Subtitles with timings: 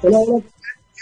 [0.00, 0.42] Hola.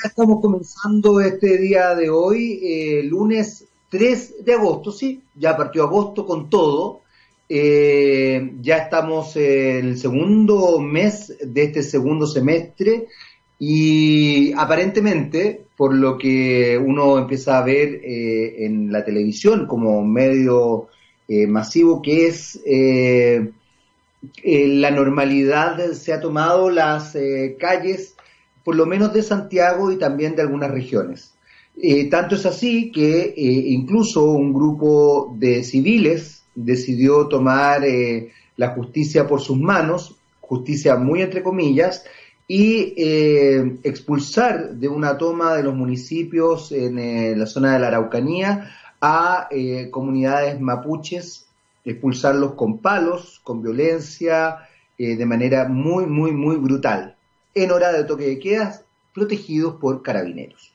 [0.03, 5.83] Ya estamos comenzando este día de hoy, eh, lunes 3 de agosto, sí, ya partió
[5.83, 7.03] agosto con todo.
[7.49, 13.07] Eh, ya estamos en el segundo mes de este segundo semestre
[13.59, 20.89] y aparentemente, por lo que uno empieza a ver eh, en la televisión como medio
[21.29, 23.53] eh, masivo, que es eh,
[24.43, 27.17] la normalidad se ha tomado las
[27.59, 28.16] calles,
[28.67, 31.33] por lo menos de Santiago y también de algunas regiones.
[31.81, 38.71] Eh, tanto es así que eh, incluso un grupo de civiles decidió tomar eh, la
[38.71, 42.05] justicia por sus manos, justicia muy entre comillas,
[42.49, 42.95] y
[43.85, 48.71] expulsar de una toma de los municipios en la zona de la Araucanía
[49.01, 49.49] a
[49.91, 51.47] comunidades mapuches,
[51.85, 54.59] expulsarlos con palos, con violencia,
[54.97, 57.16] de manera muy, muy, muy brutal,
[57.57, 58.85] en hora de toque de quedas,
[59.15, 60.75] protegidos por carabineros.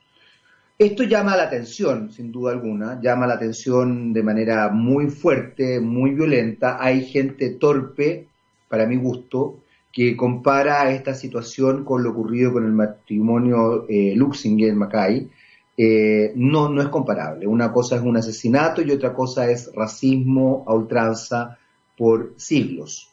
[0.80, 6.10] Esto llama la atención, sin duda alguna, llama la atención de manera muy fuerte, muy
[6.16, 6.84] violenta.
[6.84, 8.28] Hay gente torpe,
[8.68, 9.60] para mi gusto,
[9.94, 15.30] que compara esta situación con lo ocurrido con el matrimonio eh, Luxinger-Mackay.
[15.78, 17.46] Eh, no, no es comparable.
[17.46, 21.60] Una cosa es un asesinato y otra cosa es racismo a ultranza
[21.96, 23.11] por siglos.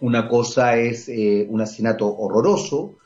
[0.00, 2.96] Una cosa es eh, un asesinato horroroso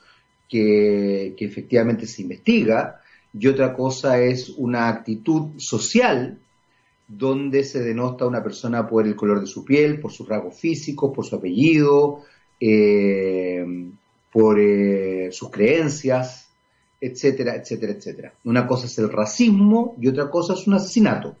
[0.47, 3.01] que, efectivamente se investiga
[3.33, 6.39] y otra cosa es una actitud social
[7.07, 10.59] donde se denota a una persona por el color de su piel, por sus rasgos
[10.59, 12.23] físicos, por su apellido,
[12.59, 13.63] eh,
[14.31, 16.49] por eh, sus creencias,
[16.99, 18.33] etcétera, etcétera, etcétera.
[18.43, 21.37] Una cosa es el racismo y otra cosa es un asesinato.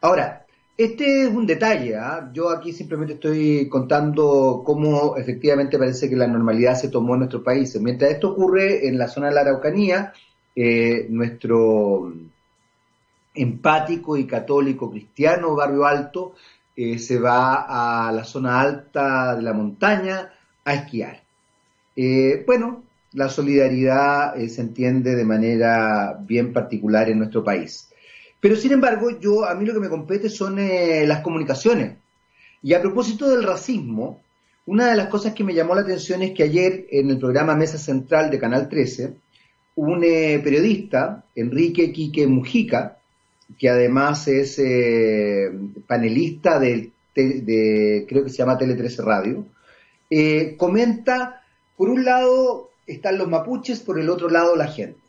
[0.00, 0.43] Ahora,
[0.76, 2.30] este es un detalle, ¿ah?
[2.32, 7.42] yo aquí simplemente estoy contando cómo efectivamente parece que la normalidad se tomó en nuestros
[7.42, 7.80] países.
[7.80, 10.12] Mientras esto ocurre en la zona de la Araucanía,
[10.56, 12.12] eh, nuestro
[13.34, 16.34] empático y católico cristiano Barrio Alto
[16.76, 20.32] eh, se va a la zona alta de la montaña
[20.64, 21.22] a esquiar.
[21.94, 22.82] Eh, bueno,
[23.12, 27.93] la solidaridad se entiende de manera bien particular en nuestro país.
[28.44, 31.96] Pero sin embargo, yo a mí lo que me compete son eh, las comunicaciones.
[32.62, 34.20] Y a propósito del racismo,
[34.66, 37.56] una de las cosas que me llamó la atención es que ayer en el programa
[37.56, 39.14] Mesa Central de Canal 13,
[39.76, 42.98] un eh, periodista, Enrique Quique Mujica,
[43.58, 45.50] que además es eh,
[45.86, 49.46] panelista de, creo que se llama Tele 13 Radio,
[50.58, 51.40] comenta,
[51.78, 55.03] por un lado están los mapuches, por el otro lado la gente.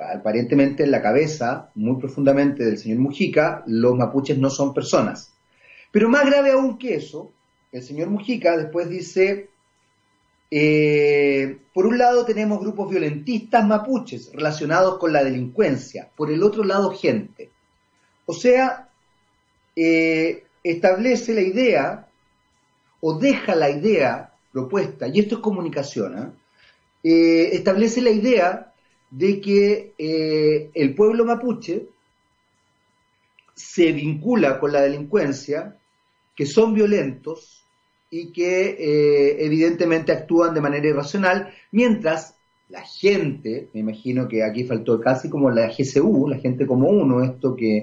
[0.00, 5.32] Aparentemente en la cabeza, muy profundamente del señor Mujica, los mapuches no son personas.
[5.90, 7.32] Pero más grave aún que eso,
[7.72, 9.48] el señor Mujica después dice,
[10.50, 16.64] eh, por un lado tenemos grupos violentistas mapuches relacionados con la delincuencia, por el otro
[16.64, 17.50] lado gente.
[18.26, 18.88] O sea,
[19.74, 22.08] eh, establece la idea
[23.00, 26.34] o deja la idea propuesta, y esto es comunicación,
[27.04, 28.72] eh, establece la idea
[29.10, 31.86] de que eh, el pueblo mapuche
[33.54, 35.76] se vincula con la delincuencia,
[36.36, 37.64] que son violentos
[38.10, 42.36] y que eh, evidentemente actúan de manera irracional, mientras
[42.68, 47.24] la gente, me imagino que aquí faltó casi como la GCU, la gente como uno,
[47.24, 47.80] esto que,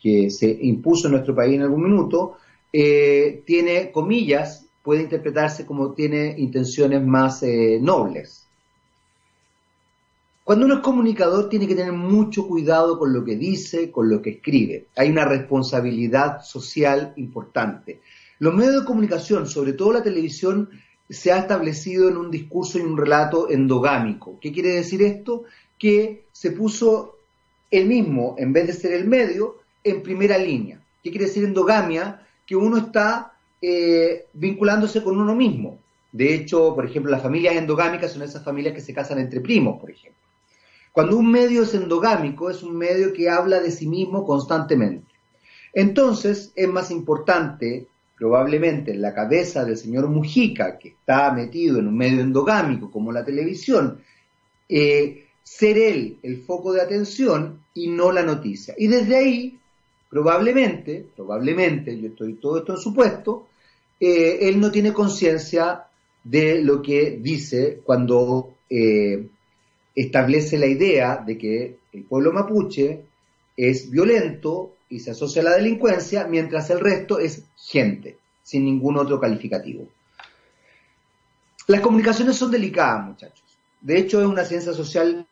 [0.00, 2.36] que se impuso en nuestro país en algún minuto,
[2.72, 7.42] eh, tiene comillas, puede interpretarse como tiene intenciones más
[7.80, 8.47] nobles.
[10.48, 14.22] Cuando uno es comunicador tiene que tener mucho cuidado con lo que dice, con lo
[14.22, 14.86] que escribe.
[14.96, 18.00] Hay una responsabilidad social importante.
[18.38, 20.70] Los medios de comunicación, sobre todo la televisión,
[21.06, 24.38] se ha establecido en un discurso y un relato endogámico.
[24.40, 25.44] ¿Qué quiere decir esto?
[25.78, 27.18] Que se puso
[27.70, 30.80] el mismo, en vez de ser el medio, en primera línea.
[31.04, 32.26] ¿Qué quiere decir endogamia?
[32.46, 35.78] Que uno está eh, vinculándose con uno mismo.
[36.10, 39.78] De hecho, por ejemplo, las familias endogámicas son esas familias que se casan entre primos,
[39.78, 40.27] por ejemplo.
[40.92, 45.06] Cuando un medio es endogámico, es un medio que habla de sí mismo constantemente.
[45.72, 47.86] Entonces, es más importante,
[48.16, 53.12] probablemente en la cabeza del señor Mujica, que está metido en un medio endogámico como
[53.12, 54.00] la televisión,
[54.68, 58.74] eh, ser él el foco de atención y no la noticia.
[58.76, 59.58] Y desde ahí,
[60.10, 63.46] probablemente, probablemente, yo estoy todo esto en supuesto,
[64.00, 65.84] eh, él no tiene conciencia
[66.22, 69.26] de lo que dice cuando eh,
[70.00, 73.02] establece la idea de que el pueblo mapuche
[73.56, 78.96] es violento y se asocia a la delincuencia, mientras el resto es gente, sin ningún
[78.96, 79.88] otro calificativo.
[81.66, 83.44] Las comunicaciones son delicadas, muchachos.
[83.80, 85.26] de hecho es una ciencia social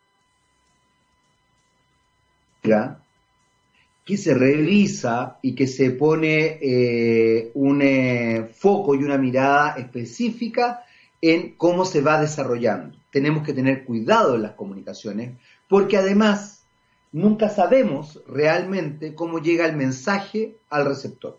[4.04, 10.85] que se revisa y que se pone eh, un eh, foco y una mirada específica
[11.32, 12.96] en cómo se va desarrollando.
[13.10, 15.36] Tenemos que tener cuidado en las comunicaciones
[15.68, 16.64] porque además
[17.12, 21.38] nunca sabemos realmente cómo llega el mensaje al receptor.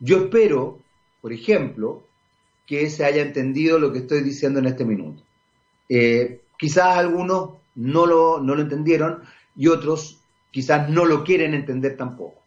[0.00, 0.80] Yo espero,
[1.20, 2.04] por ejemplo,
[2.66, 5.22] que se haya entendido lo que estoy diciendo en este minuto.
[5.88, 9.22] Eh, quizás algunos no lo, no lo entendieron
[9.56, 12.42] y otros quizás no lo quieren entender tampoco.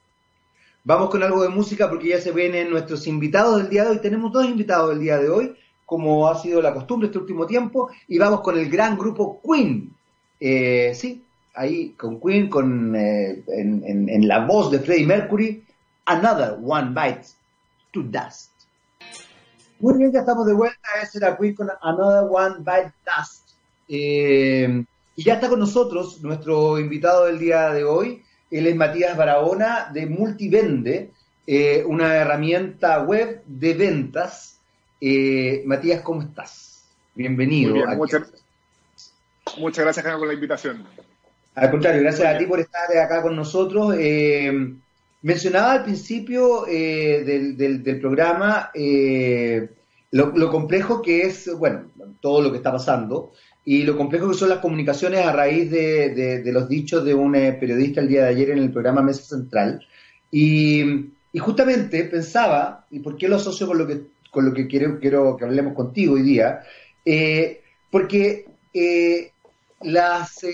[0.84, 4.00] Vamos con algo de música porque ya se vienen nuestros invitados del día de hoy.
[4.00, 5.56] Tenemos dos invitados del día de hoy,
[5.92, 9.94] como ha sido la costumbre este último tiempo, y vamos con el gran grupo Queen.
[10.40, 11.22] Eh, sí,
[11.54, 15.62] ahí con Queen, con, eh, en, la voz de Freddie Mercury,
[16.06, 17.36] Another One Bites
[17.92, 18.52] to Dust.
[19.82, 20.80] Muy bien, ya estamos de vuelta.
[21.04, 23.50] Ese era Queen con Another One Bites Dust.
[23.90, 24.86] Eh,
[25.18, 28.24] y ya está con nosotros nuestro invitado del día de hoy.
[28.50, 31.12] Él es Matías Barahona de Multivende,
[31.86, 34.61] una herramienta web de ventas.
[35.02, 36.86] Eh, Matías, ¿cómo estás?
[37.16, 37.76] Bienvenido.
[37.98, 38.32] muchas,
[39.58, 40.86] muchas, gracias, por la invitación.
[41.56, 43.96] Al contrario, gracias a ti por estar acá con nosotros.
[43.98, 44.74] Eh,
[45.24, 51.90] mencionaba al principio del, programa lo, lo, complejo que es, bueno,
[52.22, 53.34] todo lo que está pasando
[53.64, 57.54] y lo complejo que son las comunicaciones a raíz de, los dichos de un eh,
[57.54, 59.86] periodista el día de ayer en el programa Mesa Central.
[60.32, 64.02] Y, justamente pensaba, y por qué lo asocio con lo que,
[64.32, 66.62] con lo que quiero, quiero que hablemos contigo hoy día,
[67.06, 67.62] eh,
[67.92, 69.32] porque eh,
[69.82, 70.46] las,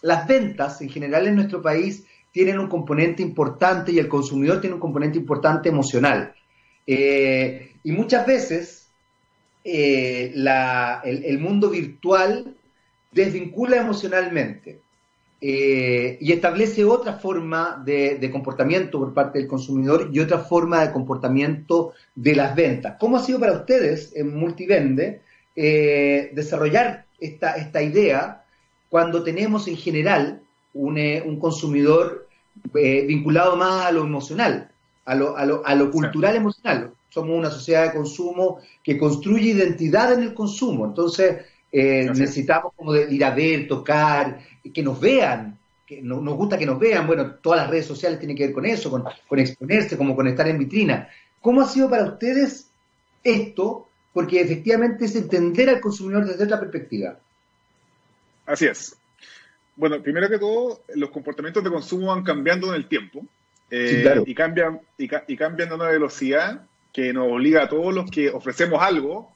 [0.00, 4.74] las ventas en general en nuestro país tienen un componente importante y el consumidor tiene
[4.74, 6.34] un componente importante emocional.
[6.86, 8.82] y muchas veces
[9.64, 10.32] eh,
[11.04, 12.56] el, mundo virtual
[13.12, 14.80] desvincula emocionalmente
[15.44, 20.92] eh, y establece otra forma de, comportamiento por parte del consumidor y otra forma de
[20.92, 22.94] comportamiento de las ventas.
[23.00, 25.22] ¿Cómo ha sido para ustedes en Multivende
[25.56, 28.44] eh, desarrollar esta, esta idea
[28.88, 30.42] cuando tenemos en general
[30.74, 32.28] un, consumidor
[32.72, 34.70] vinculado más a lo emocional,
[35.04, 36.92] a lo, a lo, a lo cultural emocional?
[37.08, 40.86] somos una sociedad de consumo que construye identidad en el consumo.
[40.86, 46.58] Entonces, eh, necesitamos como de ir a ver, tocar, que nos vean, que nos gusta
[46.58, 47.06] que nos vean.
[47.06, 49.04] Bueno, todas las redes sociales tienen que ver con eso, con,
[49.38, 51.08] exponerse, como con estar en vitrina.
[51.40, 52.70] ¿Cómo ha sido para ustedes
[53.24, 53.88] esto?
[54.12, 57.18] Porque efectivamente es entender al consumidor desde otra perspectiva.
[58.46, 58.96] Así es.
[59.74, 63.24] Bueno, primero que todo, los comportamientos de consumo van cambiando en el tiempo.
[63.70, 68.10] Eh, y cambian, y, y cambian a una velocidad que nos obliga a todos los
[68.10, 69.34] que ofrecemos algo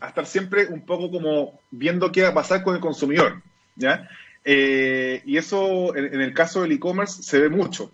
[0.00, 3.42] a estar siempre un poco como viendo qué va a pasar con el consumidor.
[3.76, 4.08] ¿ya?
[4.44, 7.90] Eh, y eso en, el caso del e-commerce se ve mucho.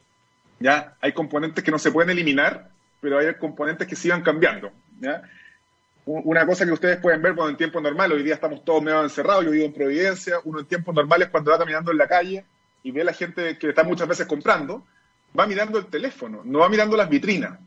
[0.61, 0.95] ¿ya?
[1.01, 4.71] Hay componentes que no se pueden eliminar, pero hay componentes que sigan cambiando.
[5.01, 5.23] ¿ya?
[6.07, 9.03] Una cosa que ustedes pueden ver cuando en tiempo normal, hoy día estamos todos medio
[9.03, 12.45] encerrados, yo vivo en Providencia, uno en tiempos normales cuando va caminando en la calle
[12.83, 14.87] y ve a la gente que está muchas veces comprando,
[15.39, 17.59] va mirando el teléfono, no va mirando las vitrinas.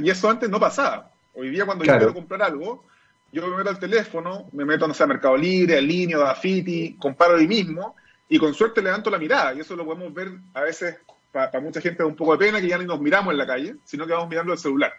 [0.00, 1.10] Y eso antes no pasaba.
[1.34, 2.84] Hoy día cuando yo quiero comprar algo,
[3.30, 6.34] yo me meto al teléfono, me meto, no sé, a Mercado Libre, al Linio, a
[6.34, 7.94] Fiti, comparo ahí mismo
[8.32, 9.52] y con suerte levanto la mirada.
[9.52, 10.96] Y eso lo podemos ver a veces
[11.30, 13.46] para mucha gente de un poco de pena que ya ni nos miramos en la
[13.46, 14.94] calle, sino que vamos mirando el celular.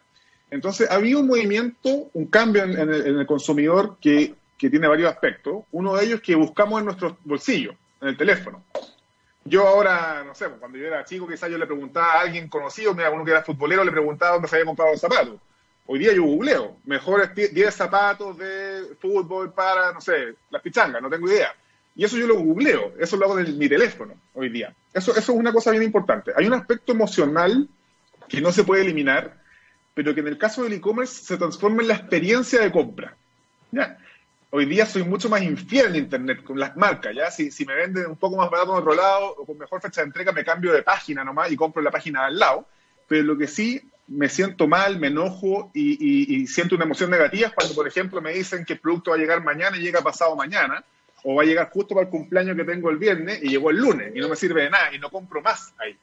[0.52, 5.64] Entonces, ha habido un movimiento, un cambio en, el, consumidor que, que, tiene varios aspectos.
[5.72, 8.64] Uno de ellos que buscamos en nuestros bolsillos, en el teléfono.
[9.46, 12.50] Yo ahora, no sé, pues, cuando yo era chico, quizás yo le preguntaba a alguien
[12.50, 15.40] conocido, mira, uno que era futbolero, le preguntaba dónde se había comprado los zapatos.
[15.88, 21.10] Hoy día yo googleo, mejores 10 zapatos de fútbol para, no sé, las pichangas, no
[21.10, 21.52] tengo idea.
[21.96, 24.74] Y eso yo lo googleo, eso lo hago en mi teléfono hoy día.
[24.94, 26.32] Eso, eso es una cosa bien importante.
[26.36, 27.68] Hay un aspecto emocional
[28.28, 29.42] que no se puede eliminar,
[29.94, 33.16] pero que en el caso del e-commerce se transforma en la experiencia de compra.
[33.72, 33.98] ¿ya?
[34.56, 37.32] hoy día soy mucho más infiel en Internet con las marcas, ¿ya?
[37.32, 40.02] Si, si me venden un poco más barato en otro lado o con mejor fecha
[40.02, 42.68] de entrega, me cambio de página nomás y compro la página al lado.
[43.08, 47.74] Pero lo que sí me siento mal, me enojo y, siento una emoción negativa cuando,
[47.74, 50.86] por ejemplo, me dicen que el producto va a llegar mañana y llega pasado mañana,
[51.24, 53.78] o va a llegar justo para el cumpleaños que tengo el viernes y llegó el
[53.78, 55.98] lunes y no me sirve de nada y no compro más ahí.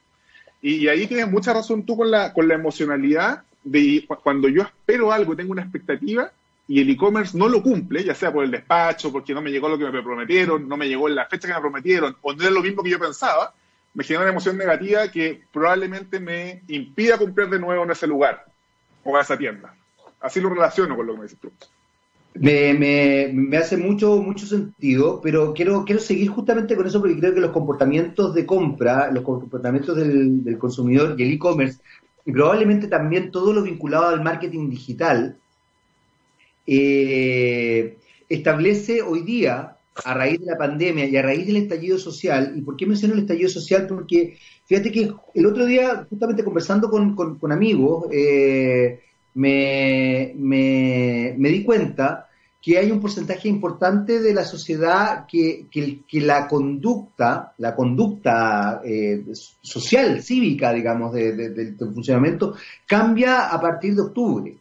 [0.62, 5.12] Y, ahí tienes mucha razón tú con la, con la emocionalidad de cuando yo espero
[5.12, 6.30] algo, tengo una expectativa,
[6.68, 9.68] y el e-commerce no lo cumple, ya sea por el despacho, porque no me llegó
[9.68, 12.44] lo que me prometieron, no me llegó en la fecha que me prometieron, o no
[12.44, 13.52] es lo mismo que yo pensaba,
[13.92, 18.46] me genera una emoción negativa que probablemente me impida comprar de nuevo en ese lugar
[19.02, 19.74] o a esa tienda.
[20.20, 21.50] Así lo relaciono con lo que me dices tú.
[22.34, 27.18] Me, me, me, hace mucho, mucho sentido, pero quiero, quiero seguir justamente con eso porque
[27.18, 31.80] creo que los comportamientos de compra, los comportamientos del, del consumidor y el e-commerce,
[32.24, 35.36] y probablemente también todo lo vinculado al marketing digital,
[36.66, 42.52] eh, establece hoy día, a raíz de la pandemia y a raíz del estallido social,
[42.56, 43.86] ¿y por qué menciono el estallido social?
[43.88, 49.00] Porque fíjate que el otro día, justamente conversando con, con, amigos, eh,
[49.34, 52.28] me, me, di cuenta
[52.60, 59.24] que hay un porcentaje importante de la sociedad que, que, la conducta, la conducta eh,
[59.62, 62.54] social, cívica, digamos, del funcionamiento,
[62.86, 64.56] cambia a partir de octubre.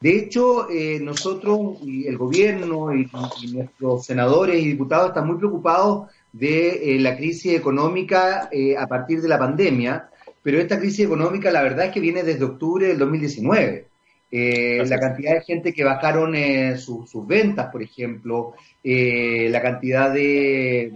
[0.00, 3.10] De hecho, eh, nosotros y el gobierno y,
[3.52, 9.28] nuestros senadores y diputados están muy preocupados de eh, la crisis económica a partir de
[9.28, 10.08] la pandemia,
[10.48, 13.84] pero esta crisis económica la verdad es que viene desde octubre del 2019.
[14.30, 16.34] la cantidad de gente que bajaron
[16.78, 20.90] sus ventas, por ejemplo, la cantidad de,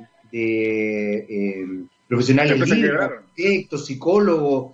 [2.09, 4.73] profesionales libres, arquitectos, psicólogos,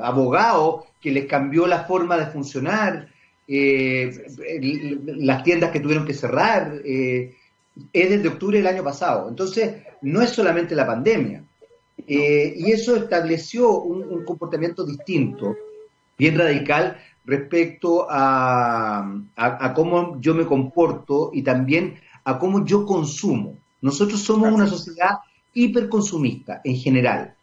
[0.00, 3.08] abogados, que les cambió la forma de funcionar,
[3.48, 4.08] eh,
[5.16, 7.34] las tiendas que tuvieron que cerrar, eh,
[7.92, 9.28] es desde octubre del año pasado.
[9.28, 11.42] Entonces, no es solamente la pandemia.
[12.06, 15.56] Eh, y eso estableció un, comportamiento distinto,
[16.18, 21.94] bien radical, respecto a, cómo yo me comporto y también
[22.24, 23.56] a cómo yo consumo.
[23.80, 25.18] Nosotros somos una sociedad
[25.54, 27.34] hiperconsumista en general.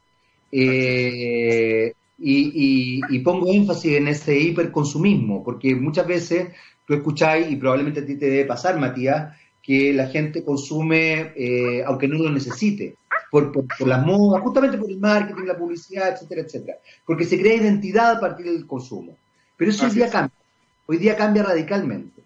[0.52, 6.50] Eh, y, pongo énfasis en ese hiperconsumismo, porque muchas veces
[6.86, 11.84] tú escucháis, y probablemente a ti te debe pasar, Matías, que la gente consume eh,
[11.86, 12.96] aunque no lo necesite,
[13.32, 17.56] por, por, las modas, justamente por el marketing, la publicidad, etcétera, etcétera, porque se crea
[17.56, 19.18] identidad a partir del consumo.
[19.56, 20.38] Pero eso hoy día cambia,
[20.86, 22.22] hoy día cambia radicalmente.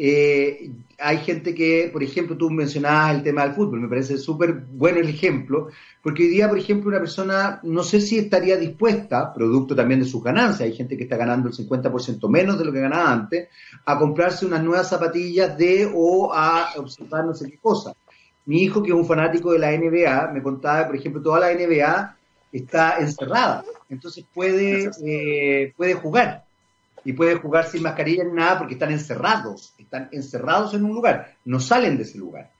[0.00, 4.52] Eh, hay gente que, por ejemplo, tú mencionabas el tema del fútbol, me parece súper
[4.52, 5.68] bueno el ejemplo,
[6.02, 10.06] porque hoy día, por ejemplo, una persona no sé si estaría dispuesta, producto también de
[10.06, 13.48] sus ganancias, hay gente que está ganando el 50% menos de lo que ganaba antes,
[13.84, 17.92] a comprarse unas nuevas zapatillas de o a observar no sé qué cosa.
[18.48, 21.52] Mi hijo, que es un fanático de la NBA, me contaba, por ejemplo, toda la
[21.52, 22.16] NBA
[22.50, 26.44] está encerrada, entonces puede, eh, puede jugar
[27.04, 31.36] y puede jugar sin mascarilla ni nada porque están encerrados, están encerrados en un lugar,
[31.44, 32.50] no salen de ese lugar.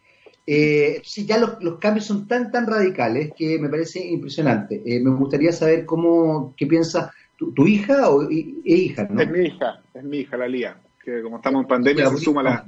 [0.46, 4.82] Eh, sí, ya los, cambios son tan, tan radicales que me parece impresionante.
[4.84, 9.22] Eh, me gustaría saber cómo, qué piensa tu, hija o e hija, ¿no?
[9.22, 12.42] Es mi hija, es mi hija, la Lía, que como estamos en pandemia se suma
[12.42, 12.66] la...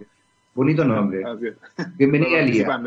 [0.55, 1.23] Bonito nombre.
[1.97, 2.83] Bienvenida, Lía.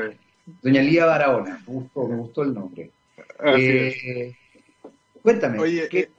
[0.61, 2.91] Doña Lía Barahona, me gustó, me gustó el nombre.
[3.45, 4.35] Eh,
[5.21, 6.09] cuéntame, Oye, ¿qué, eh,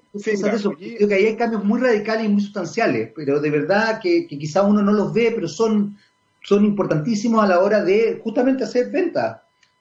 [0.97, 4.39] Creo que ahí hay cambios muy radicales y muy sustanciales, pero de verdad que, que
[4.39, 5.97] quizá uno no los ve, pero son
[6.45, 9.41] son importantísimos a la hora de justamente hacer ventas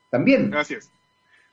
[0.09, 0.49] también.
[0.49, 0.89] Gracias.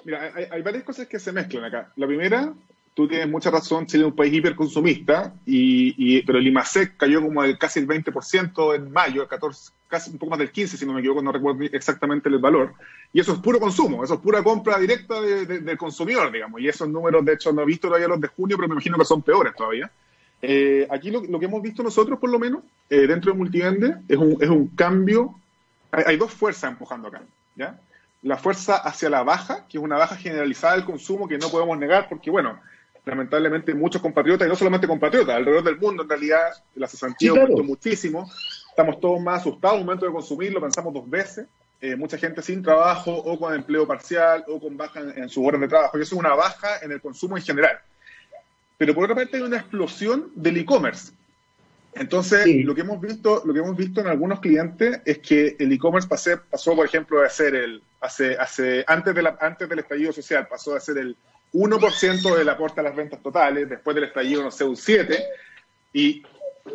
[0.04, 1.92] Mira, hay, varias cosas que se mezclan acá.
[1.96, 2.54] La primera,
[2.94, 7.42] tú tienes mucha razón, Chile es un país hiperconsumista, y, pero el IMASEC cayó como
[7.42, 10.92] de casi el 20% en mayo, 14, casi un poco más del 15%, si no
[10.92, 12.74] me equivoco, no recuerdo exactamente el valor.
[13.12, 16.60] Y eso es puro consumo, eso es pura compra directa del consumidor, digamos.
[16.60, 18.96] Y esos números, de hecho, no he visto todavía los de junio, pero me imagino
[18.96, 19.90] que son peores todavía.
[20.40, 24.16] Eh, aquí lo, que hemos visto nosotros, por lo menos, eh, dentro de Multivende, es
[24.16, 25.34] un, es un cambio.
[25.90, 27.22] Hay, dos fuerzas empujando acá.
[27.56, 27.78] ¿ya?
[28.22, 31.76] La fuerza hacia la baja, que es una baja generalizada del consumo que no podemos
[31.78, 32.60] negar, porque, bueno,
[33.04, 36.42] lamentablemente muchos compatriotas, y no solamente compatriotas, alrededor del mundo, en realidad,
[36.76, 38.30] la cesantía aumentó muchísimo.
[38.80, 41.46] Estamos todos más asustados al momento de consumir, lo pensamos dos veces.
[41.82, 45.46] Eh, mucha gente sin trabajo o con empleo parcial o con baja en, en sus
[45.46, 45.98] horas de trabajo.
[45.98, 47.78] Y eso es una baja en el consumo en general.
[48.78, 51.12] Pero por otra parte hay una explosión del e-commerce.
[51.92, 55.70] Entonces, lo que hemos visto, lo que hemos visto en algunos clientes es que el
[55.72, 60.10] e-commerce pasó, por ejemplo, de ser el, hace, hace, antes, de la, antes del estallido
[60.10, 61.14] social, pasó de ser el
[61.52, 65.22] 1% del aporte a las ventas totales, después del estallido, no sé, un 7%,
[65.92, 66.22] y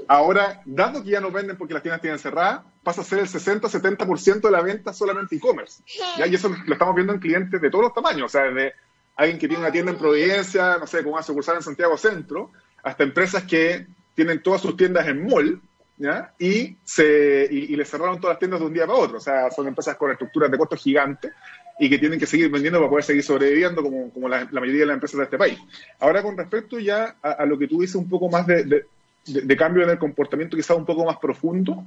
[0.08, 3.28] ahora, dado que ya no venden porque las tiendas tienen cerradas, pasa a ser el
[3.28, 5.84] 60-70% de la venta solamente e-commerce.
[6.18, 8.74] Y eso lo estamos viendo en clientes de todos los tamaños, o sea, de
[9.16, 12.52] alguien que tiene una tienda en Providencia, no sé, como una sucursal en Santiago Centro,
[12.84, 15.62] hasta empresas que tienen todas sus tiendas en mall,
[15.98, 16.34] ¿ya?
[16.40, 19.18] Y, se, y, le cerraron todas las tiendas de un día para otro.
[19.18, 21.32] O sea, son empresas con estructuras de costos gigantes
[21.80, 24.86] y que tienen que seguir vendiendo para poder seguir sobreviviendo como, como la, mayoría de
[24.86, 25.60] las empresas de este país.
[26.00, 28.86] Ahora, con respecto ya a, lo que tú dices un poco más de,
[29.26, 31.86] de, cambio en el comportamiento quizás un poco más profundo,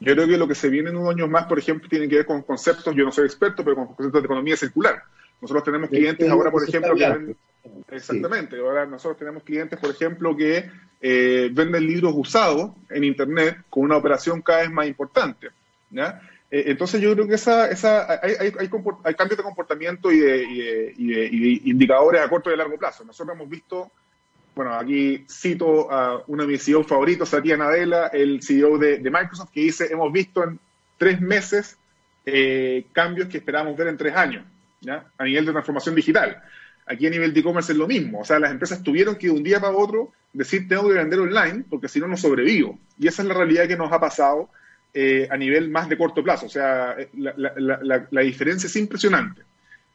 [0.00, 2.16] yo creo que lo que se viene en unos años más, por ejemplo, tiene que
[2.16, 5.02] ver con conceptos, yo no soy experto, pero con conceptos de economía circular.
[5.40, 7.34] Nosotros tenemos clientes ahora, por ejemplo, que
[7.90, 8.58] Exactamente.
[8.58, 10.70] Ahora nosotros tenemos clientes, por ejemplo, que
[11.00, 15.48] eh, venden libros usados en Internet con una operación cada vez más importante.
[15.90, 16.20] ¿ya?
[16.50, 20.94] Eh, entonces yo creo que esa, esa, hay, hay, hay, cambios de comportamiento y de,
[21.64, 23.04] indicadores a corto y a largo plazo.
[23.04, 23.90] Nosotros hemos visto,
[24.60, 29.48] bueno, aquí cito a uno de mis CEOs favoritos, Satya Nadella, el CEO de, Microsoft,
[29.50, 30.60] que dice, hemos visto en
[30.98, 31.78] tres meses
[32.26, 34.44] eh, cambios que esperábamos ver en tres años,
[34.82, 35.06] ¿ya?
[35.16, 36.42] a nivel de transformación digital.
[36.84, 39.32] Aquí a nivel de e-commerce es lo mismo, o sea, las empresas tuvieron que de
[39.32, 42.78] un día para otro decir, tengo que vender online porque si no, no sobrevivo.
[42.98, 44.50] Y esa es la realidad que nos ha pasado
[44.92, 46.44] eh, a nivel más de corto plazo.
[46.44, 49.40] O sea, eh, la, diferencia es impresionante.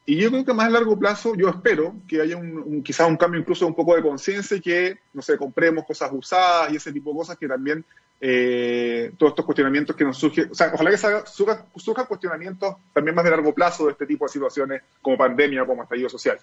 [0.06, 3.16] Y yo creo que más a largo plazo, yo espero que haya un, quizás un
[3.16, 6.92] cambio incluso un poco de conciencia y que, no sé, compremos cosas usadas y ese
[6.92, 7.84] tipo de cosas que también,
[8.20, 13.24] eh, todos estos cuestionamientos que nos surgen, o sea, ojalá que surjan cuestionamientos también más
[13.24, 16.38] de largo plazo de este tipo de situaciones como pandemia o como estallido social.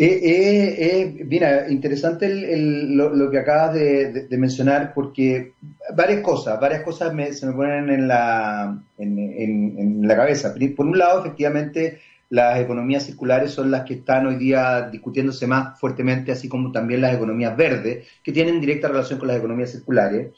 [0.00, 5.54] Eh, eh, eh, mira, interesante lo, que acabas de, mencionar porque
[5.92, 10.54] varias cosas, varias cosas se me ponen en la, en, la cabeza.
[10.76, 12.00] Por un lado, efectivamente,
[12.30, 17.00] las economías circulares son las que están hoy día discutiéndose más fuertemente, así como también
[17.00, 20.32] las economías verdes, que tienen directa relación con las economías circulares.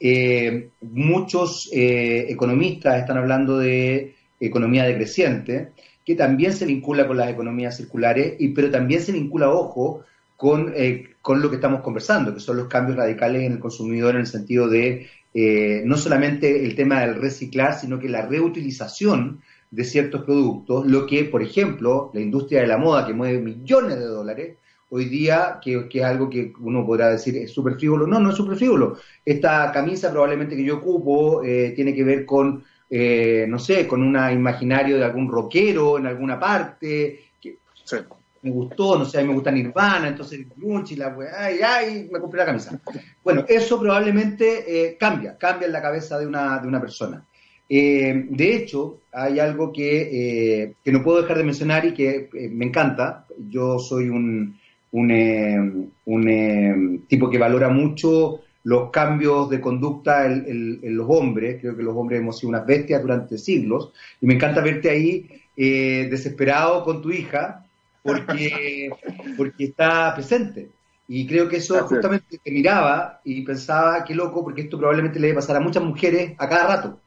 [0.00, 5.72] Eh, muchos economistas están hablando de economía decreciente
[6.04, 10.04] que también se vincula con las economías circulares, y, pero también se vincula, ojo,
[10.36, 14.14] con, eh, con lo que estamos conversando, que son los cambios radicales en el consumidor
[14.14, 19.40] en el sentido de eh, no solamente el tema del reciclar, sino que la reutilización
[19.74, 23.98] de ciertos productos, lo que, por ejemplo, la industria de la moda, que mueve millones
[23.98, 24.56] de dólares,
[24.90, 28.36] hoy día, que, es algo que uno podrá decir es súper frívolo, no, no es
[28.36, 28.98] súper frívolo.
[29.24, 32.62] Esta camisa probablemente que yo ocupo eh, tiene que ver con
[32.96, 37.58] eh, no sé, con un imaginario de algún rockero en alguna parte, que
[38.42, 40.46] me gustó, no sé, a mí me gusta Nirvana, entonces
[40.90, 42.78] y la ay, ay, me compré la camisa.
[43.24, 47.24] Bueno, eso probablemente eh, cambia, cambia en la cabeza de una, de una persona.
[47.68, 52.66] Eh, de hecho, hay algo que, que, no puedo dejar de mencionar y que me
[52.66, 53.26] encanta.
[53.48, 54.58] Yo soy un,
[54.92, 61.60] un, un tipo que valora mucho los cambios de conducta en, los hombres.
[61.60, 63.92] Creo que los hombres hemos sido unas bestias durante siglos.
[64.20, 67.64] Y me encanta verte ahí eh, desesperado con tu hija
[68.02, 68.90] porque,
[69.36, 70.70] porque está presente.
[71.06, 75.28] Y creo que eso justamente te miraba y pensaba, qué loco, porque esto probablemente le
[75.28, 77.00] debe pasar a muchas mujeres a cada rato.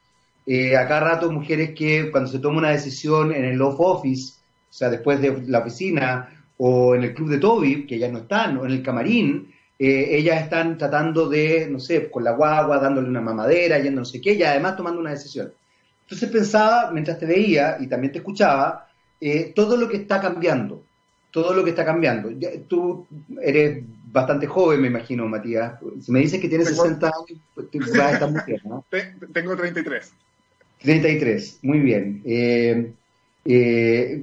[0.50, 4.36] Eh, a cada rato mujeres que cuando se toma una decisión en el off office,
[4.70, 8.20] o sea, después de la oficina, o en el club de Toby, que ya no
[8.20, 12.80] están, o en el camarín, eh, ellas están tratando de, no sé, con la guagua,
[12.80, 15.52] dándole una mamadera, yendo no sé qué, y además tomando una decisión.
[16.04, 18.88] Entonces pensaba, mientras te veía y también te escuchaba,
[19.20, 20.82] eh, todo lo que está cambiando,
[21.30, 22.30] todo lo que está cambiando.
[22.70, 23.06] tú
[23.42, 25.74] eres bastante joven, me imagino, Matías.
[26.02, 28.86] Si me dices que tienes 60 años, pues vas a estar muy bien, ¿no?
[29.34, 30.14] Tengo 33.
[30.82, 32.22] 33, muy bien.
[32.26, 32.94] Eh,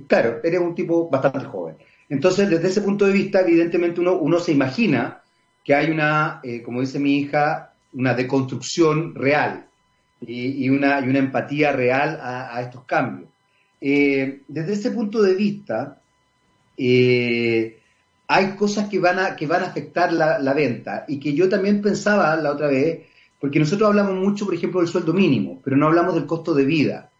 [0.06, 1.76] claro, eres un tipo bastante joven.
[2.08, 5.22] Entonces, desde ese punto de vista, evidentemente uno, se imagina
[5.64, 9.66] que hay una, eh, como dice mi hija, una deconstrucción real
[10.20, 13.28] y, una, empatía real a, estos cambios.
[13.80, 16.00] Eh, desde ese punto de vista,
[16.76, 17.78] eh,
[18.26, 22.68] hay cosas que van a afectar la, venta y que yo también pensaba la otra
[22.68, 23.00] vez,
[23.44, 26.64] porque nosotros hablamos mucho, por ejemplo, del sueldo mínimo, pero no hablamos del costo de
[26.64, 27.10] vida.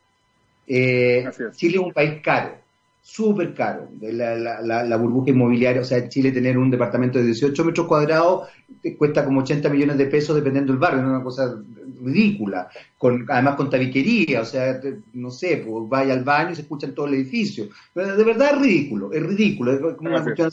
[0.66, 2.64] Chile es un país caro
[3.04, 3.90] súper caro.
[4.00, 7.86] La, la, la, burbuja inmobiliaria, o sea, en Chile tener un departamento de 18 metros
[7.86, 8.48] cuadrados
[8.80, 11.54] te cuesta como 80 millones de pesos dependiendo del barrio, es una cosa
[12.02, 12.68] ridícula.
[12.96, 14.80] Con, además con tabiquería, o sea,
[15.12, 17.68] no sé, pues vaya al baño y se escucha en todo el edificio.
[17.94, 19.72] De verdad es ridículo, es ridículo.
[19.72, 20.50] Es como una cuestión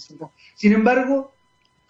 [0.54, 1.32] Sin embargo,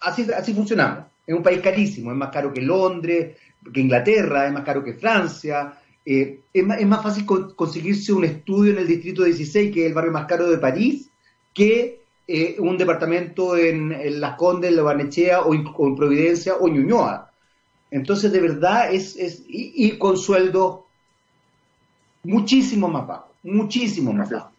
[0.00, 1.06] así, así funcionamos.
[1.26, 3.36] Es un país carísimo, es más caro que Londres,
[3.72, 8.78] que Inglaterra, es más caro que Francia, eh, es, más, fácil conseguirse un estudio en
[8.78, 11.10] el distrito 16, que es el barrio más caro de París,
[11.54, 17.30] que eh, un departamento en, Las Condes, en Barnechea o, en Providencia o Ñuñoa.
[17.90, 20.86] Entonces, de verdad, es, es y, con sueldo
[22.24, 24.52] muchísimo más bajo, muchísimo más bajo.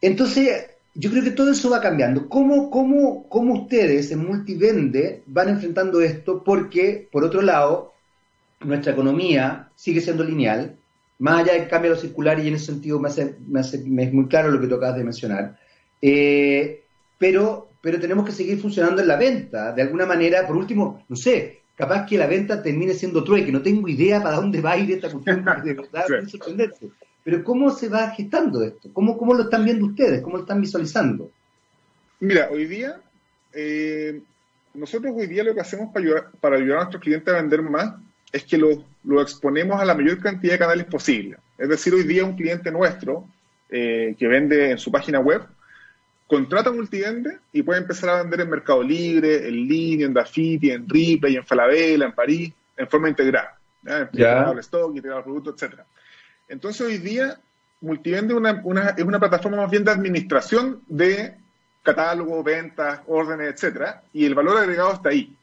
[0.00, 2.28] Entonces, yo creo que todo eso va cambiando.
[2.28, 6.42] ¿Cómo, cómo, cómo ustedes en Multivende van enfrentando esto?
[6.42, 7.92] Porque, por otro lado,
[8.60, 10.76] nuestra economía sigue siendo lineal,
[11.18, 14.12] más allá del cambio circular, y en ese sentido me, hace, me, hace, me es
[14.12, 15.58] muy claro lo que tú acabas de mencionar,
[16.00, 16.82] eh,
[17.18, 21.16] pero, pero tenemos que seguir funcionando en la venta, de alguna manera, por último, no
[21.16, 24.78] sé, capaz que la venta termine siendo trueque, no tengo idea para dónde va a
[24.78, 26.90] ir esta cuestión, de verdad, sorprenderse.
[27.26, 28.88] Pero ¿cómo se va gestando esto?
[28.92, 30.22] ¿Cómo, ¿Cómo lo están viendo ustedes?
[30.22, 31.28] ¿Cómo lo están visualizando?
[32.20, 33.00] Mira, hoy día,
[33.52, 34.20] eh,
[34.74, 37.62] nosotros hoy día lo que hacemos para ayudar, para ayudar a nuestros clientes a vender
[37.62, 37.94] más
[38.30, 41.38] es que lo, lo, exponemos a la mayor cantidad de canales posible.
[41.58, 43.28] Es decir, hoy día un cliente nuestro
[43.70, 45.42] eh, que vende en su página web
[46.28, 50.88] contrata multivende y puede empezar a vender en Mercado Libre, en línea, en Dafiti, en
[50.88, 53.58] Ripley, en Falabella, en París, en forma integrada.
[53.82, 54.08] ¿ya?
[54.12, 54.50] ya.
[54.52, 55.80] El stock, integrar el producto, etc.
[56.48, 57.38] Entonces hoy día
[57.80, 61.34] Multivende es una, una, es una plataforma más bien de administración de
[61.82, 65.36] catálogo, ventas, órdenes, etcétera, y el valor agregado está ahí.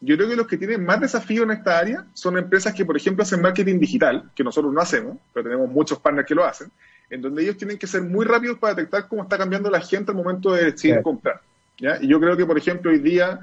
[0.00, 2.96] Yo creo que los que tienen más desafío en esta área son empresas que, por
[2.96, 6.70] ejemplo, hacen marketing digital, que nosotros no hacemos, pero tenemos muchos partners que lo hacen,
[7.08, 10.10] en donde ellos tienen que ser muy rápidos para detectar cómo está cambiando la gente
[10.10, 11.40] al momento de decidir comprar.
[11.78, 11.98] ¿ya?
[12.00, 13.40] Y yo creo que, por ejemplo, hoy día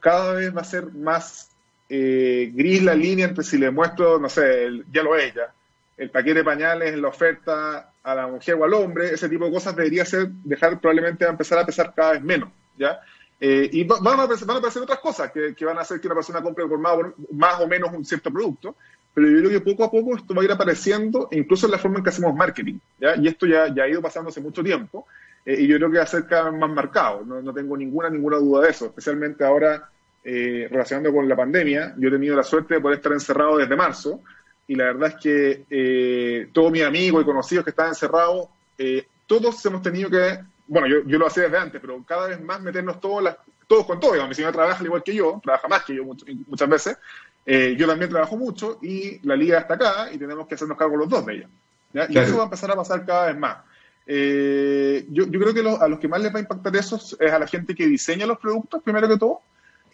[0.00, 1.50] cada vez va a ser más
[1.88, 5.54] eh, gris la línea entre si le muestro, no sé, ya lo es ya,
[5.96, 9.52] el paquete de pañales la oferta a la mujer o al hombre, ese tipo de
[9.52, 13.00] cosas debería ser, dejar probablemente a empezar a pesar cada vez menos, ¿ya?
[13.40, 14.48] Eh, y van a, aparecer,
[14.82, 16.96] otras cosas que, van a hacer que una persona compre por más,
[17.32, 18.76] más, o menos un cierto producto,
[19.12, 21.78] pero yo creo que poco a poco esto va a ir apareciendo, incluso en la
[21.78, 23.16] forma en que hacemos marketing, ¿ya?
[23.16, 25.06] Y esto ya, ya ha ido pasando hace mucho tiempo,
[25.44, 27.76] eh, y yo creo que va a ser cada vez más marcado, no, no tengo
[27.76, 29.90] ninguna, ninguna duda de eso, especialmente ahora
[30.24, 33.76] eh, relacionando con la pandemia, yo he tenido la suerte de poder estar encerrado desde
[33.76, 34.22] marzo,
[34.66, 38.48] y la verdad es que eh, todos mis amigos y conocidos que están encerrados,
[38.78, 42.40] eh, todos hemos tenido que, bueno, yo, yo, lo hacía desde antes, pero cada vez
[42.40, 44.12] más meternos todos, las, todos con todo.
[44.12, 46.98] Digamos, mi señora trabaja al igual que yo, trabaja más que yo muchas veces.
[47.46, 50.96] Eh, yo también trabajo mucho y la liga está acá y tenemos que hacernos cargo
[50.96, 51.48] los dos de ella.
[51.92, 52.06] ¿ya?
[52.08, 53.58] Y eso va a empezar a pasar cada vez más.
[54.06, 57.32] Eh, yo, yo, creo que a los que más les va a impactar eso es
[57.32, 59.40] a la gente que diseña los productos, primero que todo,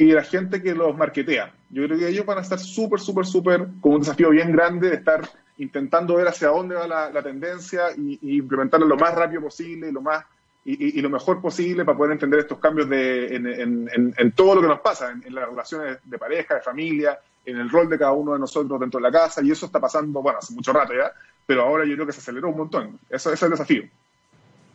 [0.00, 1.52] y la gente que los marketea.
[1.68, 4.88] Yo creo que ellos van a estar súper, súper, súper con un desafío bien grande
[4.88, 9.90] de estar intentando ver hacia dónde va la, tendencia y, y, lo más rápido posible
[9.90, 10.24] y lo más
[10.64, 14.54] y, y, lo mejor posible para poder entender estos cambios de, en, en, en, todo
[14.54, 17.98] lo que nos pasa, en, las relaciones de pareja, de familia, en el rol de
[17.98, 20.72] cada uno de nosotros dentro de la casa, y eso está pasando, bueno, hace mucho
[20.72, 21.12] rato ya,
[21.44, 22.98] pero ahora yo creo que se aceleró un montón.
[23.10, 23.82] Eso, ese es el desafío.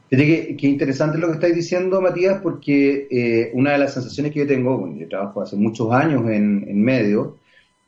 [0.09, 4.39] Qué, qué interesante lo que estáis diciendo, Matías, porque eh, una de las sensaciones que
[4.39, 7.33] yo tengo, bueno, yo trabajo hace muchos años en, en medios,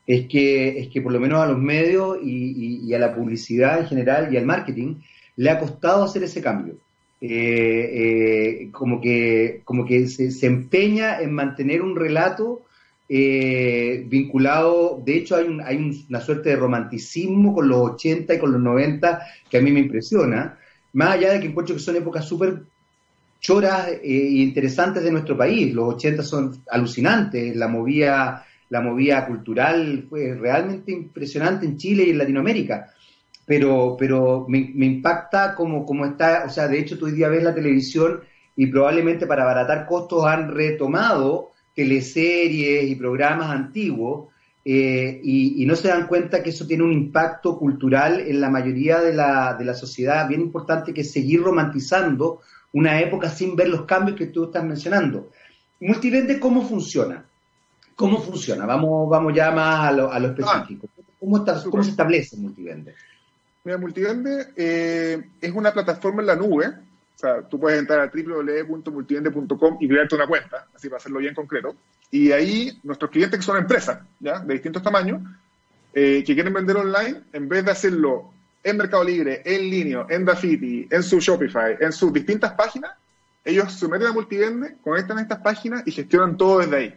[0.08, 3.88] es que, es que por lo menos a los medios y, a la publicidad en
[3.88, 4.96] general y al marketing
[5.36, 6.76] le ha costado hacer ese cambio.
[7.20, 12.62] Eh, eh, como que, como que se, se, empeña en mantener un relato
[13.10, 15.78] eh, vinculado, de hecho hay, un, hay
[16.10, 19.80] una suerte de romanticismo con los 80 y con los 90 que a mí me
[19.80, 20.60] impresiona,
[20.94, 22.64] más allá de que encuentro que son épocas súper
[23.40, 25.74] choras e interesantes de nuestro país.
[25.74, 32.10] Los 80 son alucinantes, la movida, la movida cultural fue realmente impresionante en Chile y
[32.12, 32.92] en Latinoamérica.
[33.46, 37.44] Pero, pero me, impacta como, como está, o sea, de hecho tú hoy día ves
[37.44, 38.22] la televisión
[38.56, 44.34] y probablemente para abaratar costos han retomado teleseries y programas antiguos
[44.70, 49.00] eh, y, no se dan cuenta que eso tiene un impacto cultural en la mayoría
[49.00, 52.42] de la, de la sociedad bien importante que es seguir romantizando
[52.74, 55.32] una época sin ver los cambios que tú estás mencionando.
[55.80, 57.24] Multivende, ¿cómo funciona?
[57.96, 58.66] ¿Cómo funciona?
[58.66, 60.90] Vamos, vamos ya más a lo, a lo específico.
[61.18, 62.94] ¿Cómo, está, ¿Cómo, se establece Multivende?
[63.64, 66.68] Mira, Multivende eh, es una plataforma en la nube.
[66.68, 71.34] O sea, tú puedes entrar a www.multivende.com y crearte una cuenta, así para hacerlo bien
[71.34, 71.74] concreto.
[72.12, 74.40] Y ahí nuestros clientes que son empresas, ¿ya?
[74.40, 75.22] De distintos tamaños,
[75.94, 78.32] eh, que quieren vender online, en vez de hacerlo
[78.64, 82.92] en Mercado Libre, en línea, en Dafiti, en su Shopify, en sus distintas páginas,
[83.44, 86.96] ellos se meten a Multivende, conectan a estas páginas y gestionan todo desde ahí.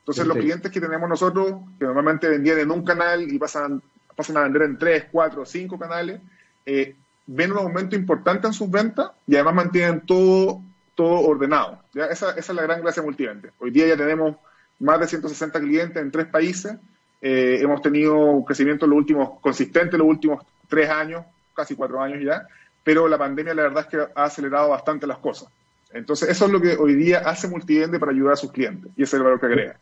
[0.00, 3.82] Entonces, los clientes que tenemos nosotros, que normalmente vendían en un canal y pasan,
[4.14, 6.20] pasan a vender en tres, cuatro, cinco canales,
[6.64, 6.94] eh,
[7.26, 10.60] ven un aumento importante en sus ventas y además mantienen todo
[10.96, 11.80] todo ordenado.
[11.94, 12.06] ¿ya?
[12.06, 13.50] Esa, esa, es la gran gracia multivente.
[13.60, 14.36] Hoy día ya tenemos
[14.80, 16.74] más de 160 clientes en tres países.
[17.22, 22.02] Eh, hemos tenido un crecimiento los últimos, consistente en los últimos tres años, casi cuatro
[22.02, 22.46] años ya,
[22.82, 25.48] pero la pandemia la verdad es que ha acelerado bastante las cosas.
[25.92, 29.02] Entonces, eso es lo que hoy día hace Multivende para ayudar a sus clientes y
[29.02, 29.78] ese es el valor que agrega.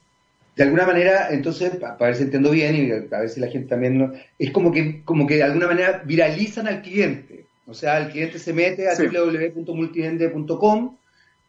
[0.55, 3.68] De alguna manera, entonces, para ver si entiendo bien y a ver si la gente
[3.68, 4.22] también...
[4.38, 7.46] es como que, como que de alguna manera viralizan al cliente.
[7.66, 10.96] O sea, el cliente se mete a www.multivende.com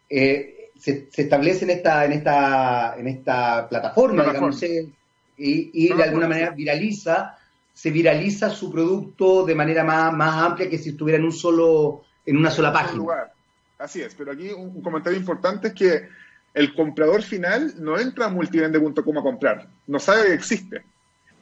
[0.09, 4.91] eh, se, establece en esta, en esta, en esta plataforma, digamos, y,
[5.37, 7.37] y de alguna manera viraliza,
[7.73, 12.03] se viraliza su producto de manera más, más amplia que si estuviera en un solo,
[12.25, 13.31] en una sola página.
[13.77, 16.07] Así es, pero aquí un, comentario importante es que
[16.53, 20.83] el comprador final no entra a multivende.com a comprar, no sabe que existe.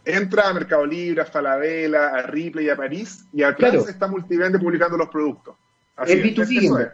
[0.06, 4.98] Entra a Mercado Libre, a Falabella, a Ripley, a París, y atrás está Multivende publicando
[4.98, 5.56] los productos.
[5.96, 6.92] Así es, B2B.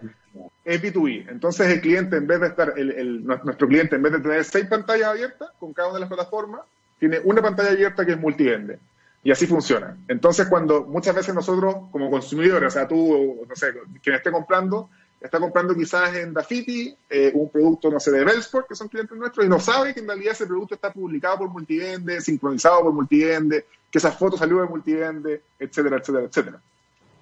[0.65, 1.29] es B2B.
[1.29, 4.65] Entonces el cliente, en vez de estar, el, nuestro cliente, en vez de tener seis
[4.65, 6.61] pantallas abiertas con cada una de las plataformas,
[6.99, 8.79] tiene una pantalla abierta que es multivende.
[9.23, 9.97] Y así funciona.
[10.07, 14.89] Entonces, cuando muchas veces nosotros, como consumidores, o sea, tú, no sé, quien esté comprando,
[15.19, 19.17] está comprando quizás en Dafiti eh, un producto, no sé, de Bellsport, que son clientes
[19.17, 22.93] nuestros, y no sabe que en realidad ese producto está publicado por Multivende, sincronizado por
[22.93, 26.61] Multivende, que esa foto salió de Multivende, etcétera, etcétera, etcétera.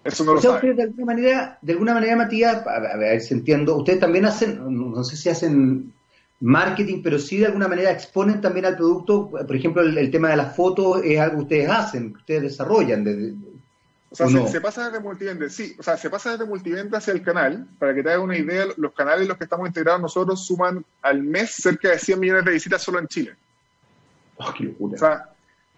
[0.08, 0.74] Eso no lo sabe.
[0.74, 5.04] De alguna manera, de alguna manera, Matías, a ver, si entiendo, ustedes también hacen, no
[5.04, 5.92] sé si hacen
[6.40, 10.38] marketing, pero sí de alguna manera exponen también al producto, por ejemplo, el, tema de
[10.38, 13.42] las fotos es algo que ustedes hacen, que ustedes desarrollan.
[14.10, 17.22] o sea, se, pasa desde multivende, sí, o sea, se pasa desde multivende hacia el
[17.22, 20.46] canal, para que te hagas una idea, los canales en los que estamos integrados nosotros
[20.46, 23.36] suman al mes cerca de 100 millones de visitas solo en Chile.
[24.38, 24.96] Oh, qué locura.
[24.96, 25.30] O sea,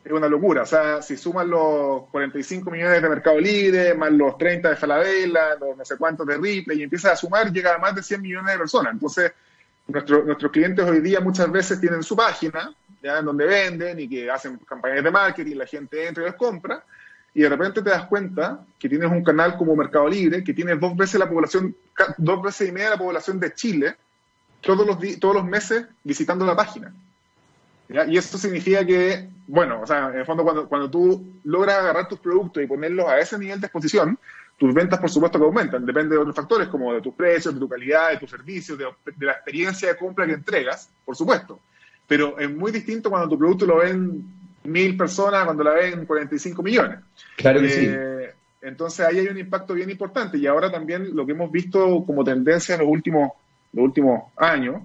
[0.10, 0.64] es una locura.
[0.64, 5.56] O sea, si suman los 45 millones de Mercado Libre, más los 30 de Falabella,
[5.60, 8.22] los no sé cuántos de Ripley, y empiezas a sumar, llega a más de 100
[8.22, 8.94] millones de personas.
[8.94, 9.32] Entonces,
[9.88, 14.10] nuestro, nuestros clientes hoy día muchas veces tienen su página, ya en donde venden y
[14.10, 16.84] que hacen campañas de marketing, la gente entra y les compra,
[17.36, 20.76] y de repente te das cuenta que tienes un canal como Mercado Libre, que tiene
[20.76, 21.76] dos veces la población,
[22.18, 23.96] dos veces y media la población de Chile,
[24.60, 26.92] todos los, todos los meses visitando la página.
[27.90, 32.08] Y eso significa que, bueno, o sea, en el fondo cuando, cuando tú logras agarrar
[32.08, 34.20] tus productos y ponerlos a ese nivel de exposición,
[34.60, 37.60] tus ventas por supuesto que aumentan, depende de otros factores como de tus precios, de
[37.60, 38.86] tu calidad, de tus servicios, de,
[39.26, 41.60] la experiencia de compra que entregas, por supuesto.
[42.06, 44.24] Pero es muy distinto cuando tu producto lo ven
[44.66, 47.00] mil personas, cuando la ven 45 millones.
[47.38, 47.86] Claro que sí.
[47.90, 52.04] Eh, entonces ahí hay un impacto bien importante y ahora también lo que hemos visto
[52.06, 53.32] como tendencia en los últimos,
[53.72, 54.82] los últimos años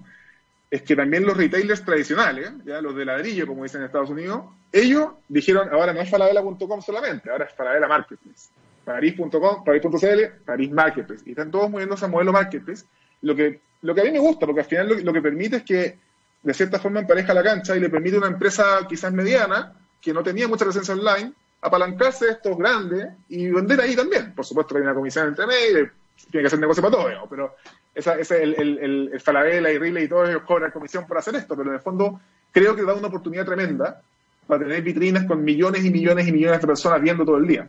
[0.71, 4.41] es que también los retailers tradicionales, ya los de ladrillo, como dicen en Estados Unidos,
[4.71, 8.49] ellos dijeron, ahora no es falabella.com solamente, ahora es falabella marketplace.
[8.85, 11.23] Paris.com, Paris.cl, Paris Marketplace.
[11.25, 12.85] Y están todos moviéndose a modelo Marketplace.
[13.21, 15.63] Lo que, lo que a mí me gusta, porque al final lo, que permite es
[15.63, 15.97] que
[16.43, 20.13] de cierta forma empareja la cancha y le permite a una empresa quizás mediana, que
[20.13, 24.35] no tenía mucha presencia online, apalancarse de estos grandes y vender ahí también.
[24.35, 25.89] Por supuesto que hay una comisión entre medio,
[26.29, 27.55] tiene que hacer negocio para todo, pero
[27.95, 31.35] esa, ese, el, el, el, Falabella y Riley y todos ellos cobran comisión por hacer
[31.35, 32.19] esto, pero en el fondo
[32.51, 34.01] creo que da una oportunidad tremenda
[34.45, 37.67] para tener vitrinas con millones y millones y millones de personas viendo todo el día.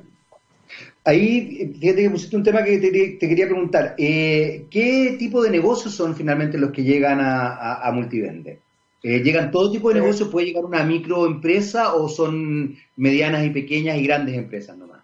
[1.05, 3.95] Ahí, fíjate que pusiste un tema que te, quería preguntar.
[3.97, 8.59] Eh, ¿Qué tipo de negocios son finalmente los que llegan a, Multivende?
[9.03, 10.29] Eh, ¿Llegan todo tipo de negocios?
[10.29, 14.96] ¿Puede llegar una microempresa o son medianas y pequeñas y grandes empresas nomás?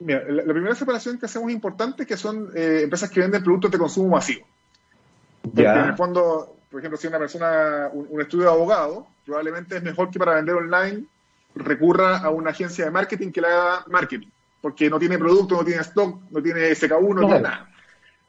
[0.00, 3.70] Mira, la, primera separación que hacemos importante es que son eh, empresas que venden productos
[3.70, 4.46] de consumo masivo.
[5.42, 9.82] Porque en el fondo, por ejemplo, si una persona, un, estudio de abogado, probablemente es
[9.82, 11.04] mejor que para vender online
[11.54, 14.28] recurra a una agencia de marketing que le haga marketing,
[14.60, 17.68] porque no tiene producto, no tiene stock, no tiene SK1, no, tiene nada.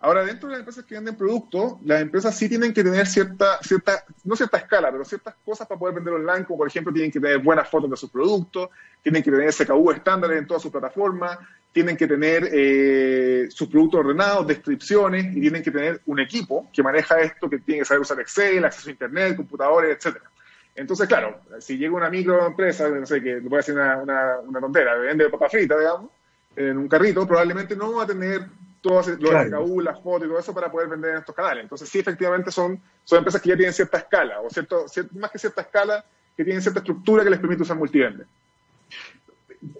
[0.01, 3.59] Ahora, dentro de las empresas que venden productos, las empresas sí tienen que tener cierta,
[3.61, 7.11] cierta, no cierta escala, pero ciertas cosas para poder vender online, como por ejemplo tienen
[7.11, 8.69] que tener buenas fotos de sus productos,
[9.03, 11.37] tienen que tener SKU estándares en todas sus plataformas,
[11.71, 16.81] tienen que tener eh, sus productos ordenados, descripciones, y tienen que tener un equipo que
[16.81, 20.29] maneja esto, que tiene que saber usar Excel, acceso a Internet, computadores, etcétera.
[20.75, 24.95] Entonces, claro, si llega una microempresa, no sé, que puede ser una, una, una tontera,
[24.97, 26.09] vende papa frita, digamos,
[26.55, 28.45] en un carrito, probablemente no va a tener
[28.81, 29.81] todos los claro.
[29.81, 31.63] las fotos y todo eso para poder vender en estos canales.
[31.63, 35.39] Entonces, sí, efectivamente son, son empresas que ya tienen cierta escala, o cierto, más que
[35.39, 36.03] cierta escala,
[36.35, 38.25] que tienen cierta estructura que les permite usar multivende.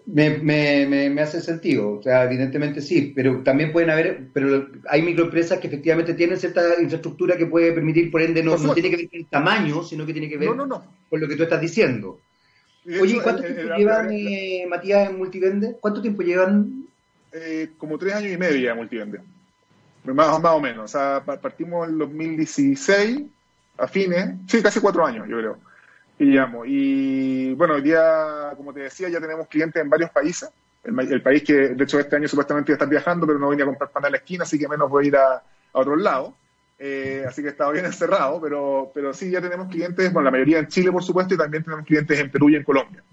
[0.05, 5.01] Me, me, me, hace sentido, o sea, evidentemente sí, pero también pueden haber, pero hay
[5.01, 9.09] microempresas que efectivamente tienen cierta infraestructura que puede permitir, por ende, no, tiene que ver
[9.09, 12.19] con el tamaño, sino que tiene que ver con lo que tú estás diciendo.
[12.85, 15.77] Oye, ¿cuánto tiempo llevan, eh, Matías, en Multivende?
[15.79, 16.85] ¿Cuánto tiempo llevan?
[17.31, 19.21] Eh, como tres años y medio ya Multivende.
[20.03, 20.85] Más, más o menos.
[20.85, 23.21] O sea, partimos en 2016,
[23.77, 25.68] a fines, sí, casi cuatro años, yo creo.
[26.19, 30.49] Y, bueno, hoy día, como te decía, ya tenemos clientes en varios países.
[30.83, 33.63] El, país que, de hecho, este año supuestamente iba a estar viajando, pero no venía
[33.63, 35.95] a comprar pan a la esquina, así que menos voy a ir a, a otro
[35.95, 36.35] lado.
[36.77, 40.59] Eh, así que estaba bien encerrado, pero, pero sí, ya tenemos clientes, bueno, la mayoría
[40.59, 43.03] en Chile, por supuesto, y también tenemos clientes en Perú y en Colombia.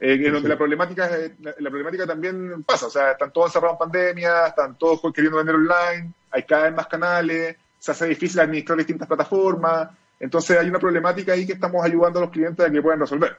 [0.00, 1.08] Eh, donde la problemática,
[1.40, 5.38] la, la, problemática también pasa, o sea, están todos encerrados en pandemia, están todos queriendo
[5.38, 9.88] vender online, hay cada vez más canales, se hace difícil administrar distintas plataformas,
[10.24, 13.36] entonces hay una problemática ahí que estamos ayudando a los clientes a que puedan resolver.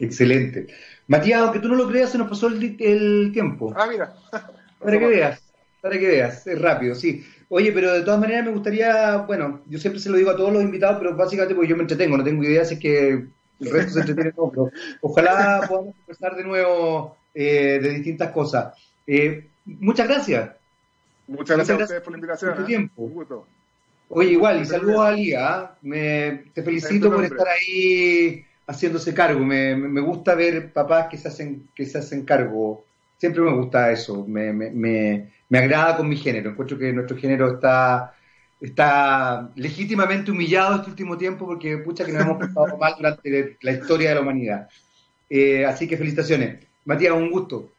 [0.00, 0.66] Excelente.
[1.06, 3.72] Matías, aunque tú no lo creas, se nos pasó el, tiempo.
[3.76, 4.12] Ah, mira.
[4.82, 5.42] para que veas,
[5.80, 7.24] para que veas, es rápido, sí.
[7.48, 10.52] Oye, pero de todas maneras me gustaría, bueno, yo siempre se lo digo a todos
[10.52, 13.10] los invitados, pero básicamente porque yo me entretengo, no tengo idea si es que
[13.60, 14.70] el resto se entretiene todo, pero
[15.02, 18.74] ojalá podamos conversar de nuevo eh, de distintas cosas.
[19.06, 20.50] Eh, muchas gracias.
[21.28, 22.54] Muchas gracias, a ustedes por la invitación.
[22.54, 22.66] Por ¿eh?
[22.66, 23.02] tiempo.
[23.02, 23.46] Un gusto.
[24.08, 25.54] Oye, igual, y saludos a Liga.
[25.54, 25.78] ¿ah?
[25.82, 29.44] Me, te felicito por estar ahí haciéndose cargo.
[29.44, 32.84] Me, me, gusta ver papás que se hacen, que se hacen cargo.
[33.18, 34.24] Siempre me gusta eso.
[34.26, 36.50] Me, me, me agrada con mi género.
[36.50, 38.14] Encuentro que nuestro género está,
[38.60, 43.72] está legítimamente humillado este último tiempo porque pucha que nos hemos pasado mal durante la
[43.72, 44.68] historia de la humanidad.
[45.28, 46.64] Eh, así que felicitaciones.
[46.84, 47.72] Matías, un gusto.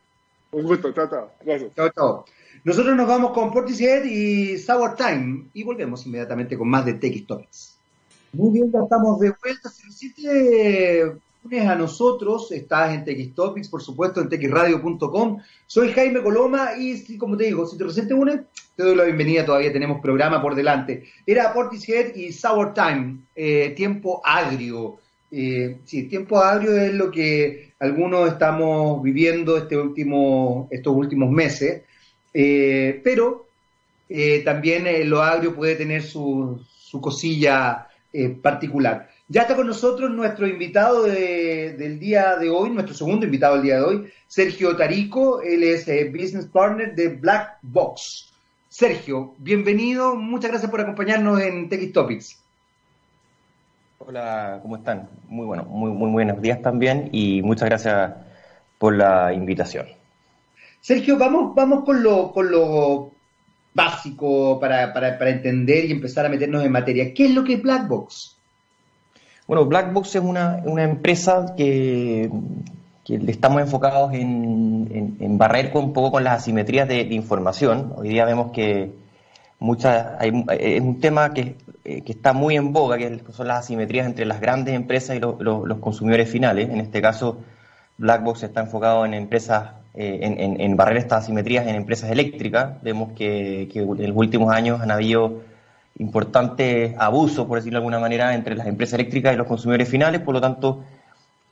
[0.52, 1.32] Un gusto, chao, chao.
[1.44, 1.72] Gracias.
[1.76, 2.26] Chao, chao.
[2.68, 7.26] Nosotros nos vamos con Portishead y Sour Time y volvemos inmediatamente con más de Tech
[7.26, 7.78] Topics.
[8.34, 9.70] Muy bien, ya estamos de vuelta.
[9.70, 11.14] Si te
[11.46, 15.38] unes a nosotros, estás en TX Topics, por supuesto, en texradio.com.
[15.66, 18.42] Soy Jaime Coloma y, como te digo, si te recién te unes,
[18.76, 19.46] te doy la bienvenida.
[19.46, 21.06] Todavía tenemos programa por delante.
[21.26, 24.98] Era Portishead y Sour Time, eh, tiempo agrio.
[25.32, 31.84] Eh, sí, tiempo agrio es lo que algunos estamos viviendo este último, estos últimos meses.
[32.40, 33.48] Eh, pero
[34.08, 36.64] eh, también eh, lo agrio puede tener su,
[37.02, 37.88] cosilla
[38.42, 39.10] particular.
[39.28, 43.76] Ya está con nosotros nuestro invitado del día de hoy, nuestro segundo invitado del día
[43.76, 45.42] de hoy, Sergio Tarico.
[45.42, 48.32] Él es Business Partner de Black Box.
[48.70, 50.16] Sergio, bienvenido.
[50.16, 52.44] Muchas gracias por acompañarnos en TX Topics.
[54.00, 55.10] Hola, ¿cómo están?
[55.28, 58.14] Muy bueno, muy, muy buenos días también y muchas gracias
[58.80, 59.97] por la invitación.
[60.88, 63.12] Sergio, vamos, vamos con lo, con lo
[63.74, 67.14] básico para, entender y empezar a meternos en materia.
[67.14, 68.38] ¿Qué es lo que es Blackbox?
[69.48, 72.32] Bueno, Blackbox es una, empresa que,
[73.06, 77.92] estamos enfocados en, barrer un poco con las asimetrías de, información.
[77.98, 78.94] Hoy día vemos que
[79.60, 80.24] muchas,
[80.58, 84.74] es un tema que, está muy en boga, que son las asimetrías entre las grandes
[84.74, 86.70] empresas y los consumidores finales.
[86.70, 87.40] En este caso,
[87.98, 92.80] Blackbox está enfocado en empresas eh, en, barrer estas asimetrías en empresas eléctricas.
[92.84, 95.42] Vemos que, en los últimos años han habido
[95.98, 100.22] importantes abusos, por decirlo de alguna manera, entre las empresas eléctricas y los consumidores finales.
[100.22, 100.84] Por lo tanto,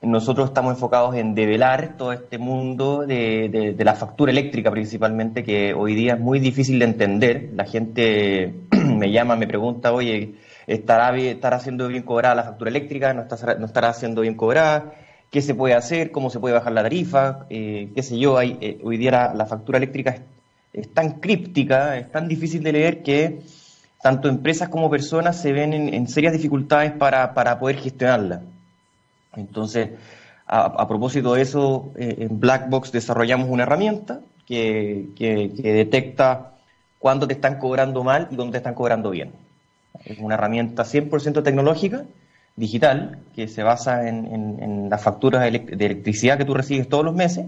[0.03, 5.95] nosotros estamos enfocados en develar todo este mundo de, la factura eléctrica principalmente, que hoy
[5.95, 7.49] día es muy difícil de entender.
[7.55, 10.35] La gente me llama, me pregunta, oye,
[10.67, 13.11] ¿estará, ¿estará siendo bien cobrada la factura eléctrica?
[13.11, 14.93] ¿No, está, no estará siendo bien cobrada?
[15.29, 18.37] Qué se puede hacer, cómo se puede bajar la tarifa, eh, qué sé yo.
[18.37, 20.17] Hay, eh, hoy día la, factura eléctrica
[20.73, 23.41] es, tan críptica, es tan difícil de leer que
[24.01, 28.41] tanto empresas como personas se ven en, serias dificultades para, poder gestionarla.
[29.35, 29.89] Entonces,
[30.47, 36.51] a, propósito de eso, eh, en Blackbox desarrollamos una herramienta que, que detecta
[36.99, 39.31] cuándo te están cobrando mal y dónde te están cobrando bien.
[40.05, 42.05] Es una herramienta 100% tecnológica
[42.55, 47.45] digital que se basa en, las facturas de electricidad que tú recibes todos los meses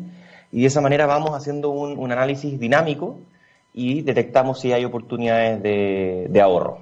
[0.51, 3.19] y de esa manera vamos haciendo un, análisis dinámico
[3.73, 6.79] y detectamos si hay oportunidades de, ahorro.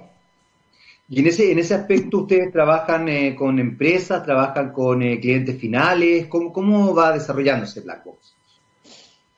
[1.08, 5.56] Y en ese, en ese aspecto ustedes trabajan eh, con empresas, trabajan con eh, clientes
[5.58, 8.34] finales, ¿Cómo, ¿cómo va desarrollándose Blackbox?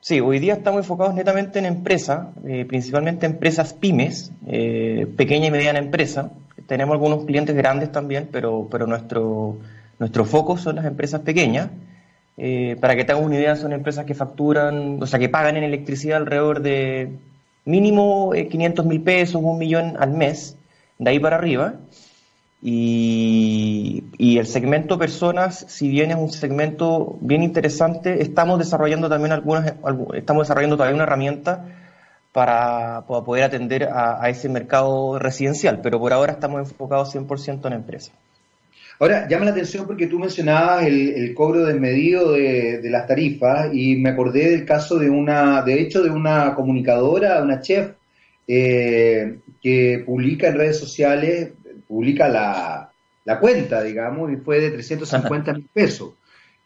[0.00, 5.78] Sí, hoy día estamos enfocados netamente en empresas, eh, principalmente empresas pymes, pequeña y mediana
[5.78, 6.32] empresa,
[6.68, 9.56] tenemos algunos clientes grandes también, pero, pero nuestro,
[9.98, 11.70] nuestro foco son las empresas pequeñas.
[12.36, 15.56] Eh, para que te hagas una idea, son empresas que facturan, o sea, que pagan
[15.56, 17.16] en electricidad alrededor de
[17.64, 20.56] mínimo 500 eh, mil pesos, un millón al mes,
[20.98, 21.76] de ahí para arriba.
[22.60, 29.32] Y, y, el segmento personas, si bien es un segmento bien interesante, estamos desarrollando también
[29.32, 29.74] algunas,
[30.14, 31.64] estamos desarrollando todavía una herramienta
[32.32, 38.12] para, poder atender a, ese mercado residencial, pero por ahora estamos enfocados 100% en empresas.
[39.00, 43.96] Ahora, llama la atención porque tú mencionabas el, cobro desmedido de, de, las tarifas y
[43.96, 47.92] me acordé del caso de una, de hecho, de una comunicadora, una chef,
[48.50, 51.50] eh, que publica en redes sociales,
[51.86, 52.90] publica la,
[53.40, 56.14] cuenta, digamos, y fue de 350 mil pesos.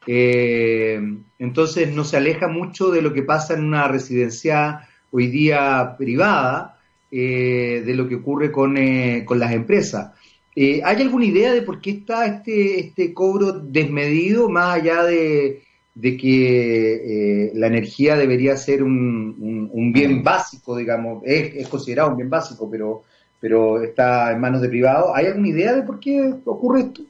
[0.06, 1.00] Eh,
[1.40, 6.78] entonces no se aleja mucho de lo que pasa en una residencia hoy día privada
[7.10, 10.12] eh, de lo que ocurre con, eh, con las empresas.
[10.56, 15.62] Eh, ¿Hay alguna idea de por qué está este, este cobro desmedido, más allá de,
[15.94, 22.16] de que la energía debería ser un, un, bien básico, digamos, es, es, considerado un
[22.16, 23.04] bien básico, pero,
[23.40, 25.12] pero está en manos de privados?
[25.14, 27.02] ¿Hay alguna idea de por qué ocurre esto?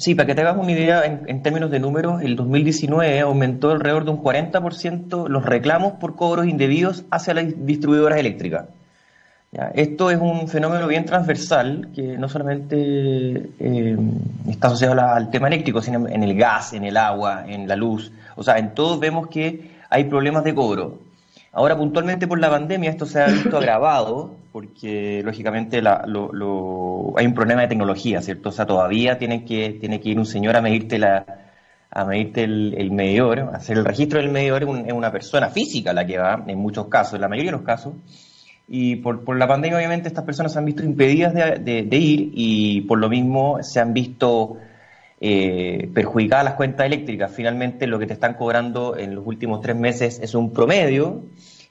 [0.00, 4.06] Sí, para que te hagas una idea, en, términos de números, el 2019 aumentó alrededor
[4.06, 8.64] de un 40% los reclamos por cobros indebidos hacia las distribuidoras eléctricas.
[9.74, 13.98] Esto es un fenómeno bien transversal que no solamente eh,
[14.48, 18.10] está asociado al tema eléctrico, sino en el gas, en el agua, en la luz.
[18.36, 21.09] O sea, en todos vemos que hay problemas de cobro.
[21.52, 27.34] Ahora, puntualmente por la pandemia, esto se ha visto agravado, porque lógicamente lo, hay un
[27.34, 28.50] problema de tecnología, ¿cierto?
[28.50, 31.24] O sea, todavía tiene que, tiene que ir un señor a medirte la
[32.06, 36.44] medirte el, medidor, hacer el registro del medidor es una persona física la que va,
[36.46, 37.94] en muchos casos, en la mayoría de los casos,
[38.68, 42.82] y por, por la pandemia obviamente estas personas se han visto impedidas de ir y
[42.82, 44.58] por lo mismo se han visto
[45.20, 47.30] eh, perjudicadas las cuentas eléctricas.
[47.32, 51.22] Finalmente lo que te están cobrando en los últimos tres meses es un promedio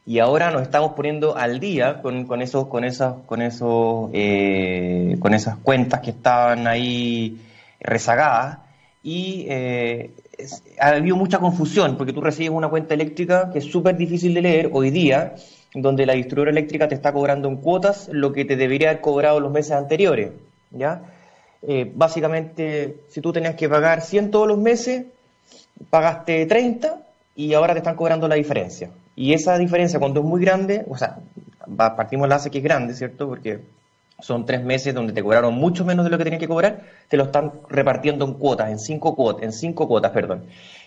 [0.05, 5.17] y ahora nos estamos poniendo al día con, con esos, con esas, con esos, eh,
[5.19, 7.39] con esas cuentas que estaban ahí
[7.79, 8.59] rezagadas
[9.03, 10.11] y eh,
[10.79, 14.41] ha habido mucha confusión porque tú recibes una cuenta eléctrica que es súper difícil de
[14.41, 15.35] leer hoy día,
[15.73, 19.39] donde la distribuidora eléctrica te está cobrando en cuotas lo que te debería haber cobrado
[19.39, 20.31] los meses anteriores,
[20.71, 21.01] ¿ya?
[21.61, 25.05] Eh, básicamente, si tú tenías que pagar 100 todos los meses,
[25.89, 27.01] pagaste 30
[27.35, 28.89] y ahora te están cobrando la diferencia.
[29.15, 31.19] Y esa diferencia cuando es muy grande, o sea,
[31.75, 33.27] partimos la base que es grande, ¿cierto?
[33.27, 33.59] Porque
[34.19, 37.17] son tres meses donde te cobraron mucho menos de lo que tenían que cobrar, te
[37.17, 40.45] lo están repartiendo en cuotas, en cinco cuotas, en cinco cuotas, perdón.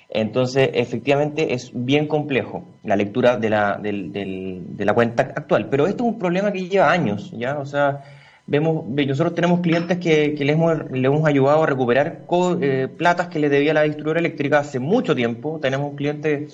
[0.08, 5.68] Entonces, efectivamente, es bien complejo la lectura de la, de la cuenta actual.
[5.70, 7.58] Pero esto es un problema que lleva años, ¿ya?
[7.58, 8.02] O sea,
[8.46, 12.22] vemos, nosotros tenemos clientes que, que les, hemos, hemos ayudado a recuperar
[12.60, 15.58] eh, platas que le debía la distribuidora eléctrica hace mucho tiempo.
[15.60, 16.48] Tenemos un cliente,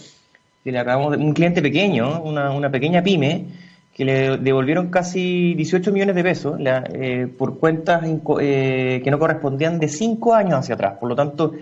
[0.64, 3.47] que le acabamos un cliente pequeño, una, una pequeña pyme,
[3.95, 8.05] que le devolvieron casi 18 millones de pesos eh, por cuentas
[8.41, 10.99] eh, que no correspondían de 5 años hacia atrás.
[11.01, 11.55] Por lo tanto,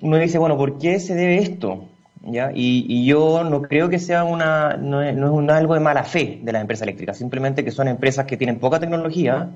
[0.00, 1.88] uno dice, bueno, ¿por qué se debe esto?
[2.28, 2.50] ¿Ya?
[2.52, 5.16] Y, yo no creo que sea una, no es,
[5.50, 8.80] algo de mala fe de las empresas eléctricas, simplemente que son empresas que tienen poca
[8.80, 9.50] tecnología,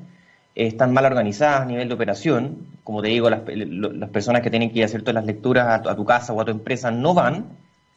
[0.55, 3.41] están mal organizadas a nivel de operación, como te digo, las,
[4.11, 6.45] personas que tienen que ir a hacer todas las lecturas a tu, casa o a
[6.45, 7.47] tu empresa no van,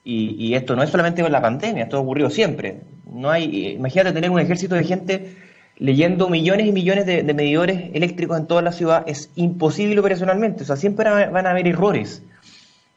[0.03, 2.81] y, esto no es solamente con la pandemia, esto ha ocurrido siempre.
[3.11, 5.37] No hay, imagínate tener un ejército de gente
[5.77, 10.65] leyendo millones y millones de, medidores eléctricos en toda la ciudad, es imposible operacionalmente, o
[10.65, 12.23] sea, siempre van a haber errores.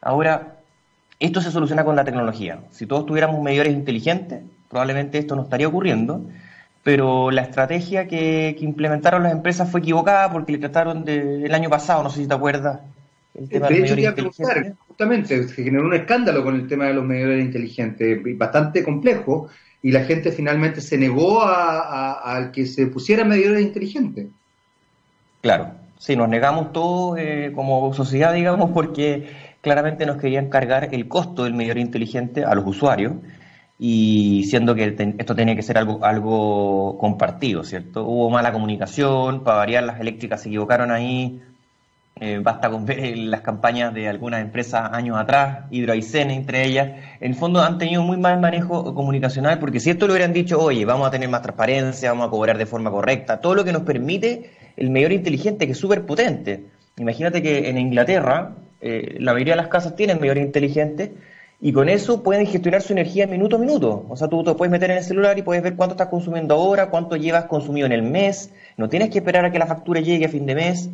[0.01, 0.56] Ahora,
[1.19, 2.59] esto se soluciona con la tecnología.
[2.71, 6.25] Si todos tuviéramos medidores inteligentes, probablemente esto no estaría ocurriendo,
[6.83, 12.03] pero la estrategia que, implementaron las empresas fue equivocada porque le trataron del año pasado,
[12.03, 12.79] no sé si te acuerdas,
[13.37, 14.31] el tema de hecho,
[14.87, 19.49] justamente, se generó un escándalo con el tema de los medidores inteligentes, bastante complejo,
[19.83, 24.27] y la gente finalmente se negó a, que se pusiera medidores inteligentes.
[25.41, 29.29] Claro, sí, nos negamos todo eh, como sociedad, digamos, porque
[29.61, 33.13] claramente nos querían cargar el costo del medidor inteligente a los usuarios
[33.79, 38.05] y siendo que esto tenía que ser algo, algo compartido, ¿cierto?
[38.05, 41.41] Hubo mala comunicación, para variar las eléctricas se equivocaron ahí,
[42.19, 46.87] eh, basta con ver las campañas de algunas empresas años atrás, Hidroaicén entre ellas,
[47.19, 50.59] en el fondo han tenido muy mal manejo comunicacional porque si esto lo hubieran dicho,
[50.59, 53.71] oye, vamos a tener más transparencia, vamos a cobrar de forma correcta, todo lo que
[53.71, 56.65] nos permite el medidor inteligente que es súper potente.
[56.97, 61.11] Imagínate que en Inglaterra eh, la mayoría de las casas tienen medidores inteligentes
[61.59, 64.05] y con eso pueden gestionar su energía minuto a minuto.
[64.09, 66.53] O sea, tú te puedes meter en el celular y puedes ver cuánto estás consumiendo
[66.53, 68.51] ahora, cuánto llevas consumido en el mes.
[68.77, 70.89] No tienes que esperar a que la factura llegue a fin de mes.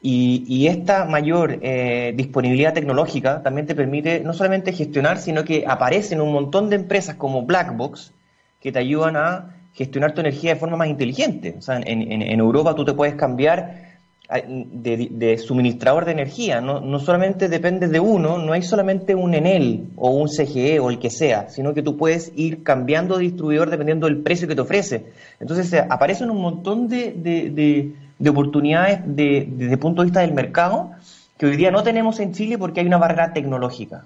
[0.00, 6.20] Y, esta mayor eh, disponibilidad tecnológica también te permite no solamente gestionar, sino que aparecen
[6.20, 8.12] un montón de empresas como Blackbox
[8.60, 11.56] que te ayudan a gestionar tu energía de forma más inteligente.
[11.58, 13.87] O sea, en, en Europa tú te puedes cambiar
[14.28, 16.60] de, suministrador de energía.
[16.60, 20.90] No, no, solamente depende de uno, no hay solamente un Enel o un CGE o
[20.90, 24.54] el que sea, sino que tú puedes ir cambiando de distribuidor dependiendo del precio que
[24.54, 25.06] te ofrece.
[25.40, 30.90] Entonces aparecen un montón de, de oportunidades desde el punto de vista del mercado
[31.38, 34.04] que hoy día no tenemos en Chile porque hay una barrera tecnológica.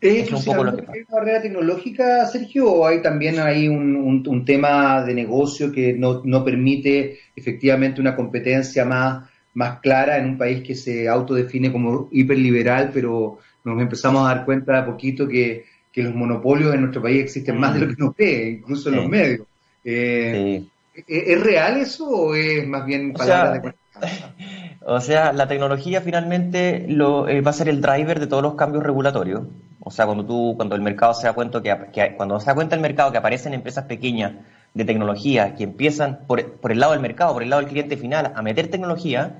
[0.00, 4.24] ¿Es, un poco lo que ¿Hay una barrera tecnológica, Sergio, o hay también hay un,
[4.26, 10.24] un, tema de negocio que no, no, permite efectivamente una competencia más, más clara en
[10.24, 14.86] un país que se autodefine como hiperliberal, pero nos empezamos a dar cuenta de a
[14.86, 18.58] poquito que, que los monopolios en nuestro país existen más de lo que nos ve,
[18.58, 19.46] incluso en los medios.
[19.84, 20.64] Eh,
[21.06, 23.74] ¿Es real eso o es más bien palabra de
[24.82, 28.54] O sea, la tecnología finalmente lo, eh, va a ser el driver de todos los
[28.54, 29.42] cambios regulatorios.
[29.90, 32.76] O sea, cuando tú, cuando el mercado se da cuenta que, cuando se da cuenta
[32.76, 34.34] el mercado que aparecen empresas pequeñas
[34.72, 37.96] de tecnología que empiezan por, por, el lado del mercado, por el lado del cliente
[37.96, 39.34] final, a meter tecnología,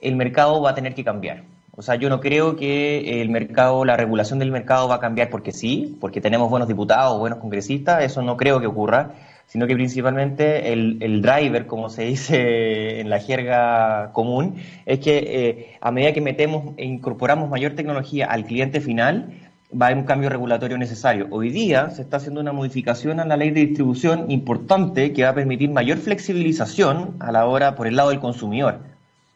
[0.00, 1.42] el mercado va a tener que cambiar.
[1.76, 5.28] O sea, yo no creo que el mercado, la regulación del mercado va a cambiar
[5.28, 9.10] porque sí, porque tenemos buenos diputados, buenos congresistas, eso no creo que ocurra,
[9.46, 14.56] sino que principalmente el, el driver, como se dice en la jerga común,
[14.86, 19.43] es que eh, a medida que metemos e incorporamos mayor tecnología al cliente final,
[19.80, 21.26] va a haber un cambio regulatorio necesario.
[21.30, 25.30] Hoy día se está haciendo una modificación a la ley de distribución importante que va
[25.30, 28.80] a permitir mayor flexibilización a la hora por el lado del consumidor.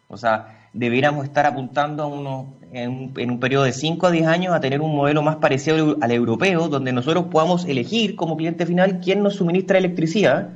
[0.08, 4.54] O sea, deberíamos estar apuntando a uno, en, un, periodo de 5 a 10 años
[4.54, 9.00] a tener un modelo más parecido al europeo, donde nosotros podamos elegir como cliente final
[9.00, 10.50] quién nos suministra electricidad.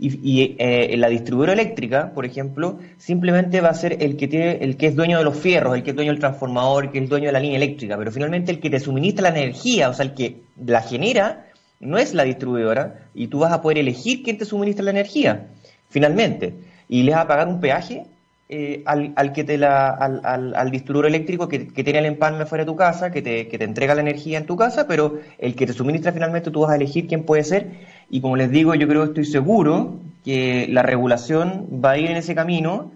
[0.00, 4.76] Y, eh, la distribuidora eléctrica, por ejemplo, simplemente va a ser el que tiene, el
[4.76, 7.08] que es dueño de los fierros, el que es dueño del transformador, el que es
[7.08, 10.04] dueño de la línea eléctrica, pero finalmente el que te suministra la energía, o sea,
[10.04, 11.46] el que la genera,
[11.80, 15.48] no es la distribuidora, y tú vas a poder elegir quién te suministra la energía,
[15.88, 16.54] finalmente.
[16.88, 18.04] Y les va a pagar un peaje
[18.50, 22.64] eh, al, al, que te la, al, al, distribuidor eléctrico que, tiene el empalme fuera
[22.64, 25.54] de tu casa, que te, que te entrega la energía en tu casa, pero el
[25.54, 27.70] que te suministra finalmente tú vas a elegir quién puede ser.
[28.08, 32.10] Y como les digo, yo creo que estoy seguro que la regulación va a ir
[32.10, 32.90] en ese camino,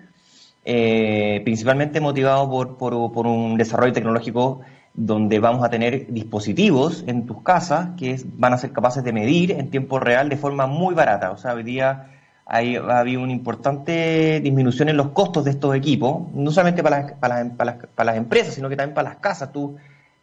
[0.64, 4.62] eh, principalmente motivado por, por, por, un desarrollo tecnológico
[4.94, 9.52] donde vamos a tener dispositivos en tus casas que van a ser capaces de medir
[9.52, 11.30] en tiempo real de forma muy barata.
[11.30, 12.08] O sea, hoy día
[12.54, 17.00] hay, ha habido una importante disminución en los costos de estos equipos, no solamente para
[17.00, 19.52] las, para las, para las, empresas, sino que también para las casas.
[19.52, 19.76] Tú,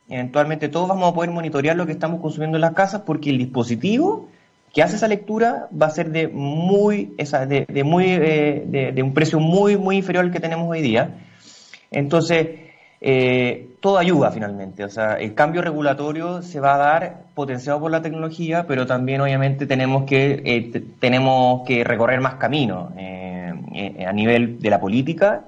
[0.07, 3.39] eventualmente todos vamos a poder monitorear lo que estamos consumiendo en las casas porque el
[3.39, 4.29] dispositivo
[4.71, 8.91] que hace esa lectura va a ser de muy, esa, de, de muy, eh, de,
[8.91, 11.15] de, un precio muy, muy inferior al que tenemos hoy día.
[11.89, 12.68] Entonces,
[13.01, 14.83] eh, todo ayuda finalmente.
[14.83, 19.21] O sea, el cambio regulatorio se va a dar potenciado por la tecnología, pero también
[19.21, 24.79] obviamente tenemos que, eh, tenemos que recorrer más camino eh, eh, a nivel de la
[24.79, 25.45] política.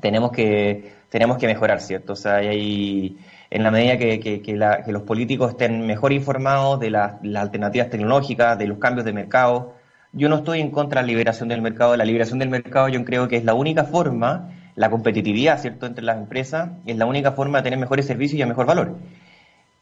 [0.00, 2.12] Tenemos que, tenemos que mejorar, ¿cierto?
[2.12, 3.16] O sea, hay,
[3.50, 4.56] en la medida que, que,
[4.88, 9.74] los políticos estén mejor informados de las alternativas tecnológicas, de los cambios de mercado,
[10.12, 11.96] yo no estoy en contra de la liberación del mercado.
[11.96, 16.04] La liberación del mercado yo creo que es la única forma la competitividad, ¿cierto?, entre
[16.04, 18.96] las empresas es la única forma de tener mejores servicios y a mejor valor.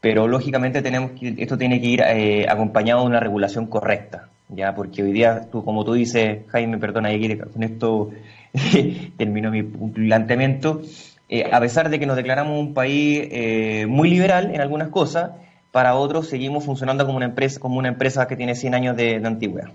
[0.01, 4.75] Pero lógicamente tenemos que, esto tiene que ir eh, acompañado de una regulación correcta, ya,
[4.75, 8.11] porque hoy día, tú, como tú dices, Jaime, perdona, y con esto
[9.17, 10.83] termino mi planteamiento,
[11.29, 15.33] eh, a pesar de que nos declaramos un país eh, muy liberal en algunas cosas,
[15.73, 19.17] para otros seguimos funcionando como una empresa, como una empresa que tiene 100 años de
[19.25, 19.71] antigüedad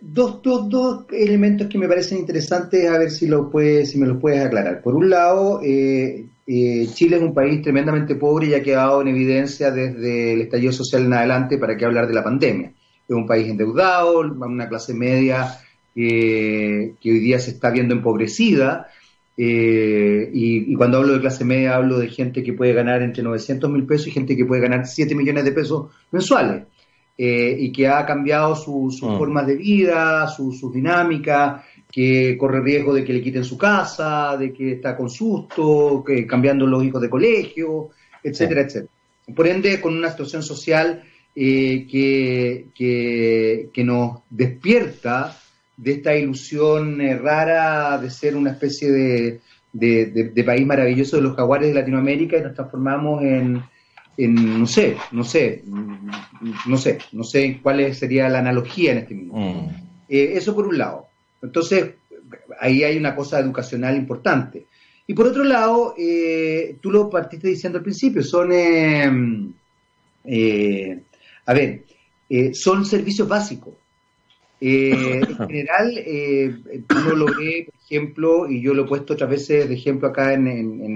[0.00, 4.06] dos, dos, dos elementos que me parecen interesantes, a ver si, lo puedes, si me
[4.06, 4.80] los puedes aclarar.
[4.82, 9.08] Por un lado, eh, eh, Chile es un país tremendamente pobre y ha quedado en
[9.08, 12.72] evidencia desde el estallido social en adelante para qué hablar de la pandemia.
[13.08, 15.58] Es un país endeudado, una clase media
[15.94, 18.88] que hoy día se está viendo empobrecida.
[19.36, 23.22] Eh, y, y, cuando hablo de clase media hablo de gente que puede ganar entre
[23.22, 26.64] 900 mil pesos y gente que puede ganar 7 millones de pesos mensuales.
[27.22, 29.18] Eh, y que ha cambiado sus su mm.
[29.18, 31.62] formas de vida, sus su dinámicas,
[31.92, 36.26] que corre riesgo de que le quiten su casa, de que está con susto, que
[36.26, 37.90] cambiando los hijos de colegio,
[38.24, 38.90] etcétera, etcétera.
[39.36, 41.02] Por ende, con una situación social
[41.36, 45.36] eh, que, que, nos despierta
[45.76, 49.40] de esta ilusión eh, rara de ser una especie de,
[49.74, 53.62] de, país maravilloso de los jaguares de Latinoamérica y nos transformamos en,
[54.28, 55.62] no sé, no sé,
[56.66, 59.38] no sé, no sé cuál sería la analogía en este minuto.
[59.38, 59.68] Mm.
[60.08, 61.06] Eh, eso por un lado.
[61.42, 61.94] Entonces,
[62.60, 64.66] ahí hay una cosa educacional importante.
[65.06, 68.50] Y por otro lado, eh, tú lo partiste diciendo al principio, son,
[70.24, 71.00] eh,
[71.46, 71.84] a ver,
[72.52, 73.74] son servicios básicos.
[74.60, 79.74] En general, yo lo logré, por ejemplo, y yo lo he puesto otras veces de
[79.74, 80.46] ejemplo acá, en,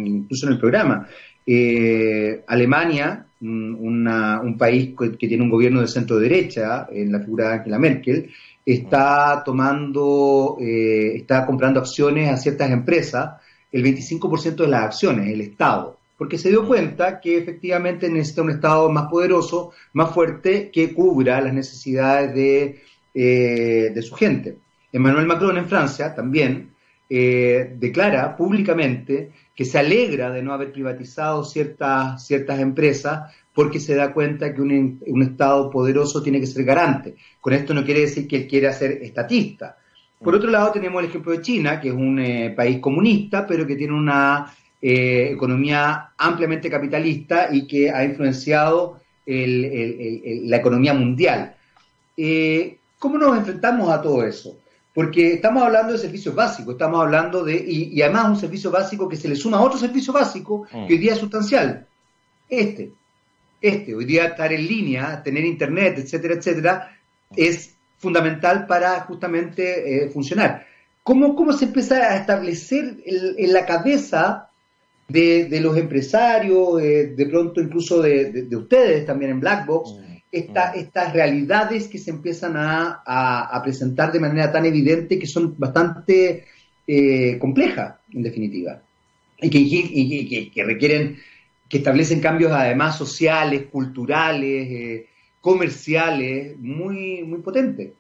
[0.07, 1.09] incluso en el programa,
[1.47, 7.55] eh, Alemania, un país que, tiene un gobierno de centro derecha, en la figura de
[7.55, 8.31] Angela Merkel,
[8.65, 13.35] está tomando, eh, está comprando acciones a ciertas empresas,
[13.71, 18.51] el 25% de las acciones, el Estado, porque se dio cuenta que efectivamente necesita un
[18.51, 22.83] Estado más poderoso, más fuerte, que cubra las necesidades de,
[23.15, 24.59] eh, de su gente.
[24.93, 26.71] Emmanuel Macron en Francia también
[27.07, 34.13] declara públicamente que se alegra de no haber privatizado ciertas, ciertas empresas porque se da
[34.13, 37.15] cuenta que un, un, Estado poderoso tiene que ser garante.
[37.41, 39.79] Con esto no quiere decir que él quiera ser estatista.
[40.19, 43.67] Por otro lado, tenemos el ejemplo de China, que es un eh, país comunista, pero
[43.67, 51.55] que tiene una eh, economía ampliamente capitalista y que ha influenciado la economía mundial.
[52.17, 54.57] Eh, ¿Cómo nos enfrentamos a todo eso?
[54.95, 59.17] porque estamos hablando de servicios básicos, estamos hablando de, y, además un servicio básico que
[59.17, 61.87] se le suma a otro servicio básico que hoy día es sustancial.
[62.49, 62.93] Este,
[63.61, 66.99] este, hoy día estar en línea, tener internet, etcétera, etcétera,
[67.37, 70.65] es fundamental para justamente eh, funcionar.
[71.03, 74.49] ¿Cómo, ¿Cómo se empieza a establecer en la cabeza
[75.09, 80.79] de, los empresarios, de pronto incluso de, ustedes también en Black Box, mm, mm.
[80.79, 86.45] estas realidades que se empiezan a, presentar de manera tan evidente que son bastante
[86.87, 88.81] eh, complejas, en definitiva,
[89.41, 91.17] y que, requieren,
[91.69, 95.07] que establecen cambios además sociales, culturales, eh,
[95.41, 97.93] comerciales, muy, muy potentes.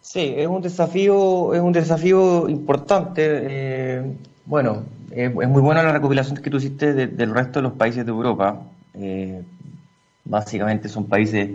[0.00, 3.22] Sí, es un desafío, es un desafío importante.
[3.26, 4.02] Eh,
[4.46, 8.10] bueno, es, muy buena la recopilación que tú hiciste del resto de los países de
[8.10, 8.62] Europa.
[8.94, 9.42] Eh,
[10.28, 11.50] básicamente son países,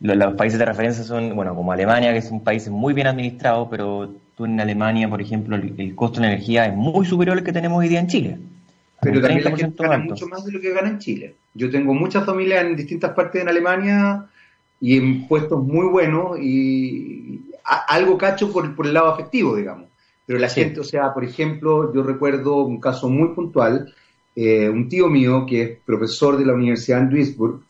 [0.00, 3.68] los, países de referencia son, bueno, como Alemania, que es un país muy bien administrado,
[3.70, 7.52] pero tú en Alemania, por ejemplo, el, costo de energía es muy superior al que
[7.52, 8.38] tenemos hoy día en Chile.
[9.00, 11.34] Pero también la gente gana mucho más de lo que gana en Chile.
[11.54, 14.26] Yo tengo muchas familias en distintas partes de Alemania
[14.80, 17.40] y en puestos muy buenos y
[17.88, 19.88] algo cacho por, por el lado afectivo, digamos.
[20.24, 23.92] Pero la gente, o sea, por ejemplo, yo recuerdo un caso muy puntual,
[24.36, 27.60] eh, un tío mío que es profesor de la Universidad en Duisburg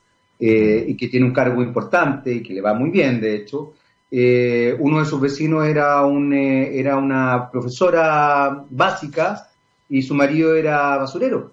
[0.45, 3.75] eh, y que tiene un cargo importante y que le va muy bien, de hecho.
[4.11, 9.51] Eh, uno de sus vecinos era, un, era una profesora básica
[9.89, 11.53] y su marido era basurero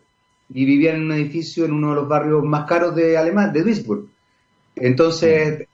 [0.52, 3.62] y vivía en un edificio en uno de los barrios más caros de Alemania, de
[3.62, 4.08] Duisburg.
[4.76, 5.68] Entonces,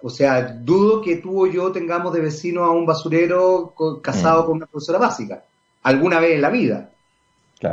[0.00, 4.58] o sea, dudo que tú o yo tengamos de vecino a un basurero casado con
[4.58, 5.44] una profesora básica,
[5.82, 6.92] alguna vez en la vida.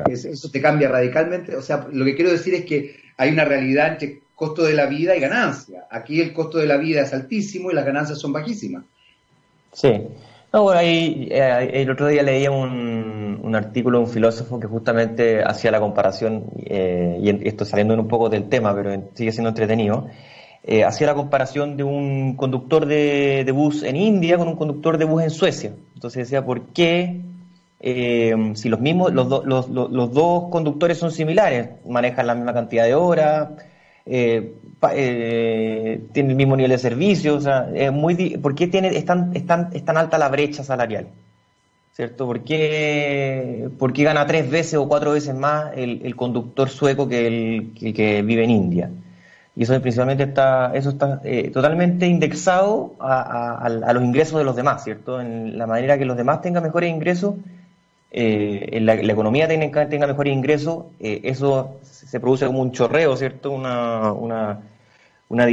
[0.09, 1.55] eso te cambia radicalmente.
[1.55, 4.85] O sea, lo que quiero decir es que hay una realidad entre costo de la
[4.85, 5.87] vida y ganancia.
[5.89, 8.83] Aquí el costo de la vida es altísimo y las ganancias son bajísimas.
[9.73, 9.91] Sí.
[10.53, 15.41] No, bueno, ahí, eh, el otro día leía un, artículo de un filósofo que justamente
[15.43, 20.07] hacía la comparación, eh, y esto saliendo un poco del tema, pero sigue siendo entretenido,
[20.63, 25.05] eh, hacía la comparación de un conductor de, bus en India con un conductor de
[25.05, 25.71] bus en Suecia.
[25.95, 27.21] Entonces decía, ¿por qué
[27.79, 32.83] eh, si los mismos, los, los, los, dos conductores son similares, manejan la misma cantidad
[32.85, 33.49] de horas,
[34.09, 39.05] eh, tienen el mismo nivel de servicio, o sea, es muy, ¿por qué tiene, es,
[39.05, 39.31] tan,
[39.95, 41.07] alta la brecha salarial?
[41.93, 42.27] ¿Cierto?
[42.27, 47.27] ¿Por qué, ¿Por qué gana tres veces o cuatro veces más el, conductor sueco que
[47.27, 48.89] el que vive en India?
[49.57, 54.83] y eso principalmente está, eso está eh, totalmente indexado a, los ingresos de los demás,
[54.83, 55.19] ¿cierto?
[55.19, 57.33] En la manera que los demás tengan mejores ingresos,
[58.09, 63.17] eh, en la, economía tenga, tenga mejores ingresos, eh, eso se produce como un chorreo,
[63.17, 63.51] ¿cierto?
[63.51, 64.61] Una, una,
[65.29, 65.45] una,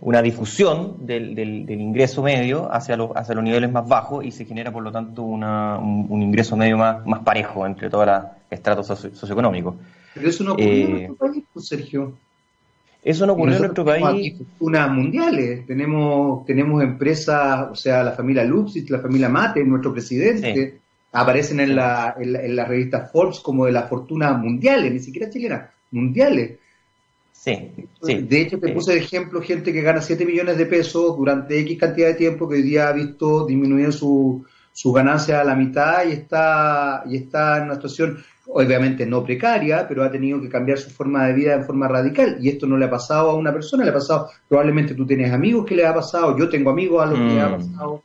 [0.00, 4.44] una difusión del, del, ingreso medio hacia los, hacia los niveles más bajos y se
[4.44, 8.86] genera, por lo tanto, una, un, ingreso medio más, más parejo entre todos los estratos
[8.86, 9.74] socioeconómicos.
[10.14, 12.12] Pero eso no ocurre en nuestro país, pues, Sergio.
[13.02, 14.36] Eso no ocurrió en nuestro país.
[14.38, 15.66] Fortunas mundiales.
[15.66, 20.80] Tenemos, tenemos empresas, o sea, la familia Luxit, la familia Mate, nuestro presidente,
[21.12, 25.70] aparecen en, la, en, la, revista Forbes como de las fortunas mundiales, ni siquiera chilenas,
[25.90, 26.58] mundiales.
[27.32, 27.70] Sí,
[28.02, 31.78] De hecho, te puse de ejemplo gente que gana 7 millones de pesos durante X
[31.78, 36.04] cantidad de tiempo que hoy día ha visto disminuir su, su ganancia a la mitad
[36.06, 40.78] y está, y está en una situación obviamente no precaria, pero ha tenido que cambiar
[40.78, 42.38] su forma de vida en forma radical.
[42.40, 45.32] Y esto no le ha pasado a una persona, le ha pasado, probablemente tú tienes
[45.32, 47.56] amigos que le ha pasado, yo tengo amigos a los que le ha mm.
[47.56, 48.02] pasado,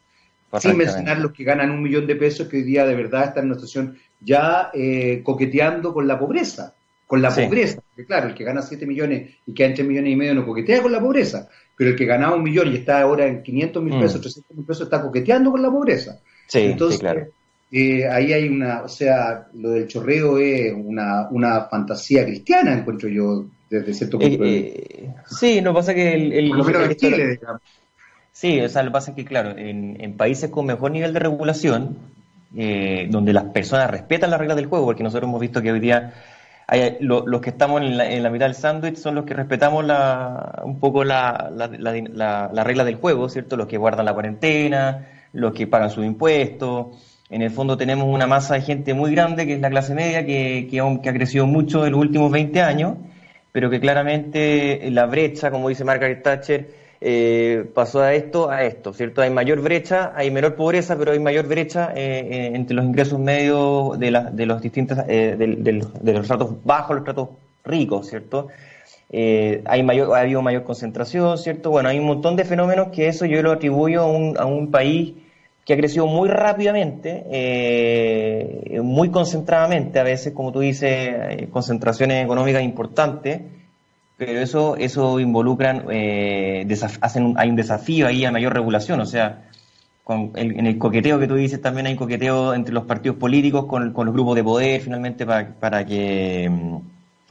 [0.60, 3.46] sin mencionar los que ganan un millón de pesos que hoy día de verdad están
[3.46, 6.74] en una situación ya eh, coqueteando con la pobreza,
[7.08, 7.82] con la pobreza.
[7.88, 10.82] Porque claro, el que gana 7 millones y que entre millones y medio no coquetea
[10.82, 13.96] con la pobreza, pero el que ganaba un millón y está ahora en 500 mil
[13.96, 14.02] mm.
[14.02, 16.20] pesos, 300 mil pesos, está coqueteando con la pobreza.
[16.48, 17.28] Sí, Entonces, claro
[17.76, 23.10] eh, ahí hay una, o sea, lo del chorreo es una, una fantasía cristiana, encuentro
[23.10, 24.80] yo, desde cierto punto de vista.
[24.80, 26.50] Eh, sí, no pasa que el...
[26.50, 27.40] Por lo menos en Chile,
[28.34, 31.20] Sí, o sea, lo que pasa es que, claro, en, países con mejor nivel de
[31.20, 31.98] regulación,
[32.58, 35.80] eh, donde las personas respetan las reglas del juego, porque nosotros hemos visto que hoy
[35.80, 36.14] día
[36.68, 39.86] hay, los que estamos en la, en la mitad del sándwich son los que respetamos
[39.86, 41.68] la, un poco la, la,
[42.52, 43.56] la, regla del juego, ¿cierto?
[43.56, 46.88] Los que guardan la cuarentena, los que pagan sus impuestos,
[47.30, 50.26] en el fondo tenemos una masa de gente muy grande, que es la clase media,
[50.26, 52.98] que, que, ha crecido mucho en los últimos 20 años,
[53.52, 58.94] pero que claramente la brecha, como dice Margaret Thatcher, eh, pasó a esto a esto,
[58.94, 59.22] ¿cierto?
[59.22, 63.20] Hay mayor brecha, hay menor pobreza, pero hay mayor brecha eh, eh, entre los ingresos
[63.20, 67.30] medios de, de los distintos, de, de, los tratos bajos, los tratos
[67.64, 68.48] ricos, ¿cierto?
[69.12, 71.70] hay mayor, ha habido mayor concentración, ¿cierto?
[71.70, 74.72] Bueno, hay un montón de fenómenos que eso yo lo atribuyo a un, a un
[74.72, 75.14] país
[75.66, 82.24] que ha crecido muy rápidamente, eh, muy concentradamente, a veces, como tú dices, eh, concentraciones
[82.24, 83.42] económicas importantes,
[84.18, 86.68] pero eso, eso involucran, eh,
[87.02, 89.44] hacen hay un desafío ahí a mayor regulación, o sea,
[90.08, 94.14] en el coqueteo que tú dices también hay coqueteo entre los partidos políticos con, los
[94.14, 96.78] grupos de poder finalmente para, para que mm,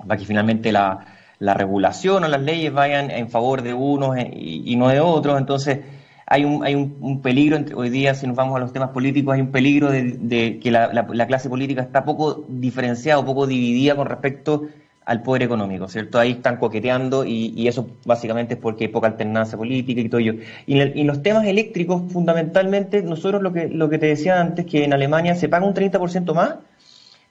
[0.06, 1.06] para que finalmente la,
[1.40, 5.38] regulación o las leyes vayan en favor de unos eh, y, no de otros.
[5.38, 5.80] Entonces
[6.24, 9.40] hay un, hay un, peligro hoy día si nos vamos a los temas políticos hay
[9.40, 14.68] un peligro de, que la, la, clase política está poco diferenciada poco dividida con respecto
[15.04, 16.18] al poder económico, ¿cierto?
[16.18, 20.34] Ahí están coqueteando y, eso básicamente es porque hay poca alternancia política y todo ello.
[20.66, 24.84] Y en, los temas eléctricos, fundamentalmente, nosotros lo que, lo que te decía antes, que
[24.84, 26.56] en Alemania se paga un 30% más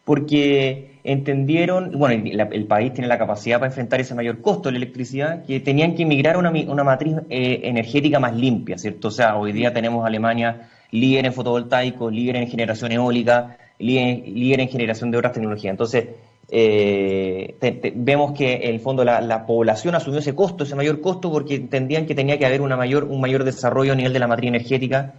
[0.03, 4.77] porque entendieron, bueno, el, país tiene la capacidad para enfrentar ese mayor costo de la
[4.77, 9.09] electricidad, que tenían que migrar a una, una matriz eh, energética más limpia, ¿cierto?
[9.09, 14.61] O sea, hoy día tenemos Alemania líder en fotovoltaico, líder en generación eólica, líder, líder
[14.61, 15.71] en generación de otras tecnologías.
[15.71, 16.07] Entonces,
[16.53, 21.55] eh, vemos que en el fondo la, población asumió ese costo, ese mayor costo, porque
[21.55, 24.49] entendían que tenía que haber una mayor, un mayor desarrollo a nivel de la matriz
[24.49, 25.13] energética.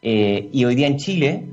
[0.00, 1.44] Eh, y hoy día en Chile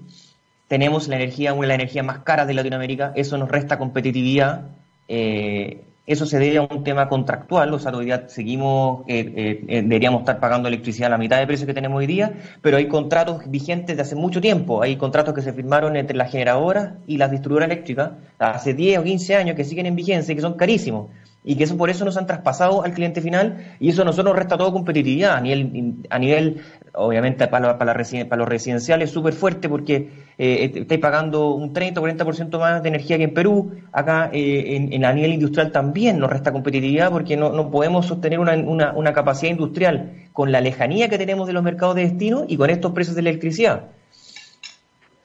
[0.70, 4.70] tenemos la energía, una de las energías más caras de Latinoamérica, eso nos resta competitividad.
[5.10, 9.82] Eh, eso se debe a un tema contractual, o sea, día seguimos, eh, eh, eh,
[9.82, 12.88] deberíamos estar pagando electricidad a la mitad de precio que tenemos hoy día, pero hay
[12.88, 17.18] contratos vigentes de hace mucho tiempo, hay contratos que se firmaron entre las generadoras y
[17.18, 20.54] las distribuidoras eléctricas hace 10 o 15 años que siguen en vigencia y que son
[20.54, 21.10] carísimos
[21.44, 24.34] y que eso por eso nos han traspasado al cliente final y eso a nosotros
[24.34, 26.62] nos resta todo competitividad a nivel, a nivel
[26.96, 32.04] obviamente para, para, para los residenciales súper fuerte porque eh, estáis pagando un 30 o
[32.08, 36.30] 40% más de energía que en Perú, acá eh, en, a nivel industrial también nos
[36.30, 41.10] resta competitividad porque no, no podemos sostener una, una, una, capacidad industrial con la lejanía
[41.10, 43.92] que tenemos de los mercados de destino y con estos precios de electricidad.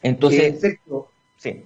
[0.03, 0.79] Entonces,
[1.37, 1.65] sí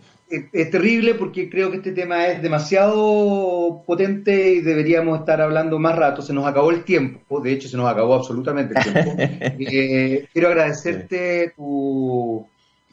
[0.53, 5.97] es, terrible porque creo que este tema es demasiado potente y deberíamos estar hablando más
[5.97, 6.22] rato.
[6.22, 9.14] Se nos acabó el tiempo, de hecho se nos acabó absolutamente el tiempo.
[9.66, 12.47] Eh, quiero agradecerte tu,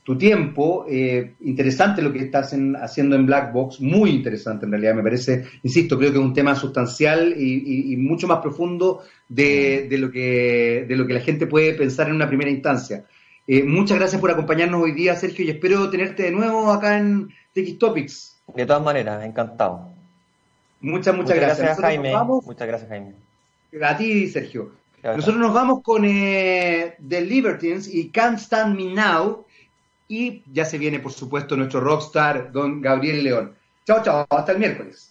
[0.03, 0.85] tu tiempo.
[0.89, 5.45] Eh, interesante lo que estás haciendo en Black Box, muy interesante en realidad, me parece,
[5.63, 10.85] insisto, creo que es un tema sustancial y, mucho más profundo de, de, lo que,
[10.87, 13.05] de lo que la gente puede pensar en una primera instancia.
[13.47, 17.29] Eh, muchas gracias por acompañarnos hoy día, Sergio, y espero tenerte de nuevo acá en
[17.53, 18.41] TX Topics.
[18.55, 19.89] De todas maneras, encantado.
[20.79, 21.79] Muchas, muchas, gracias.
[21.79, 22.13] Jaime.
[22.43, 23.15] muchas gracias, Jaime.
[23.81, 24.71] A ti, Sergio.
[25.03, 29.45] Nosotros nos vamos con eh, The Libertines y Can't Stand Me Now.
[30.07, 33.55] Y ya se viene, por supuesto, nuestro rockstar, don Gabriel León.
[33.85, 34.27] Chao, chao.
[34.29, 35.11] Hasta el miércoles.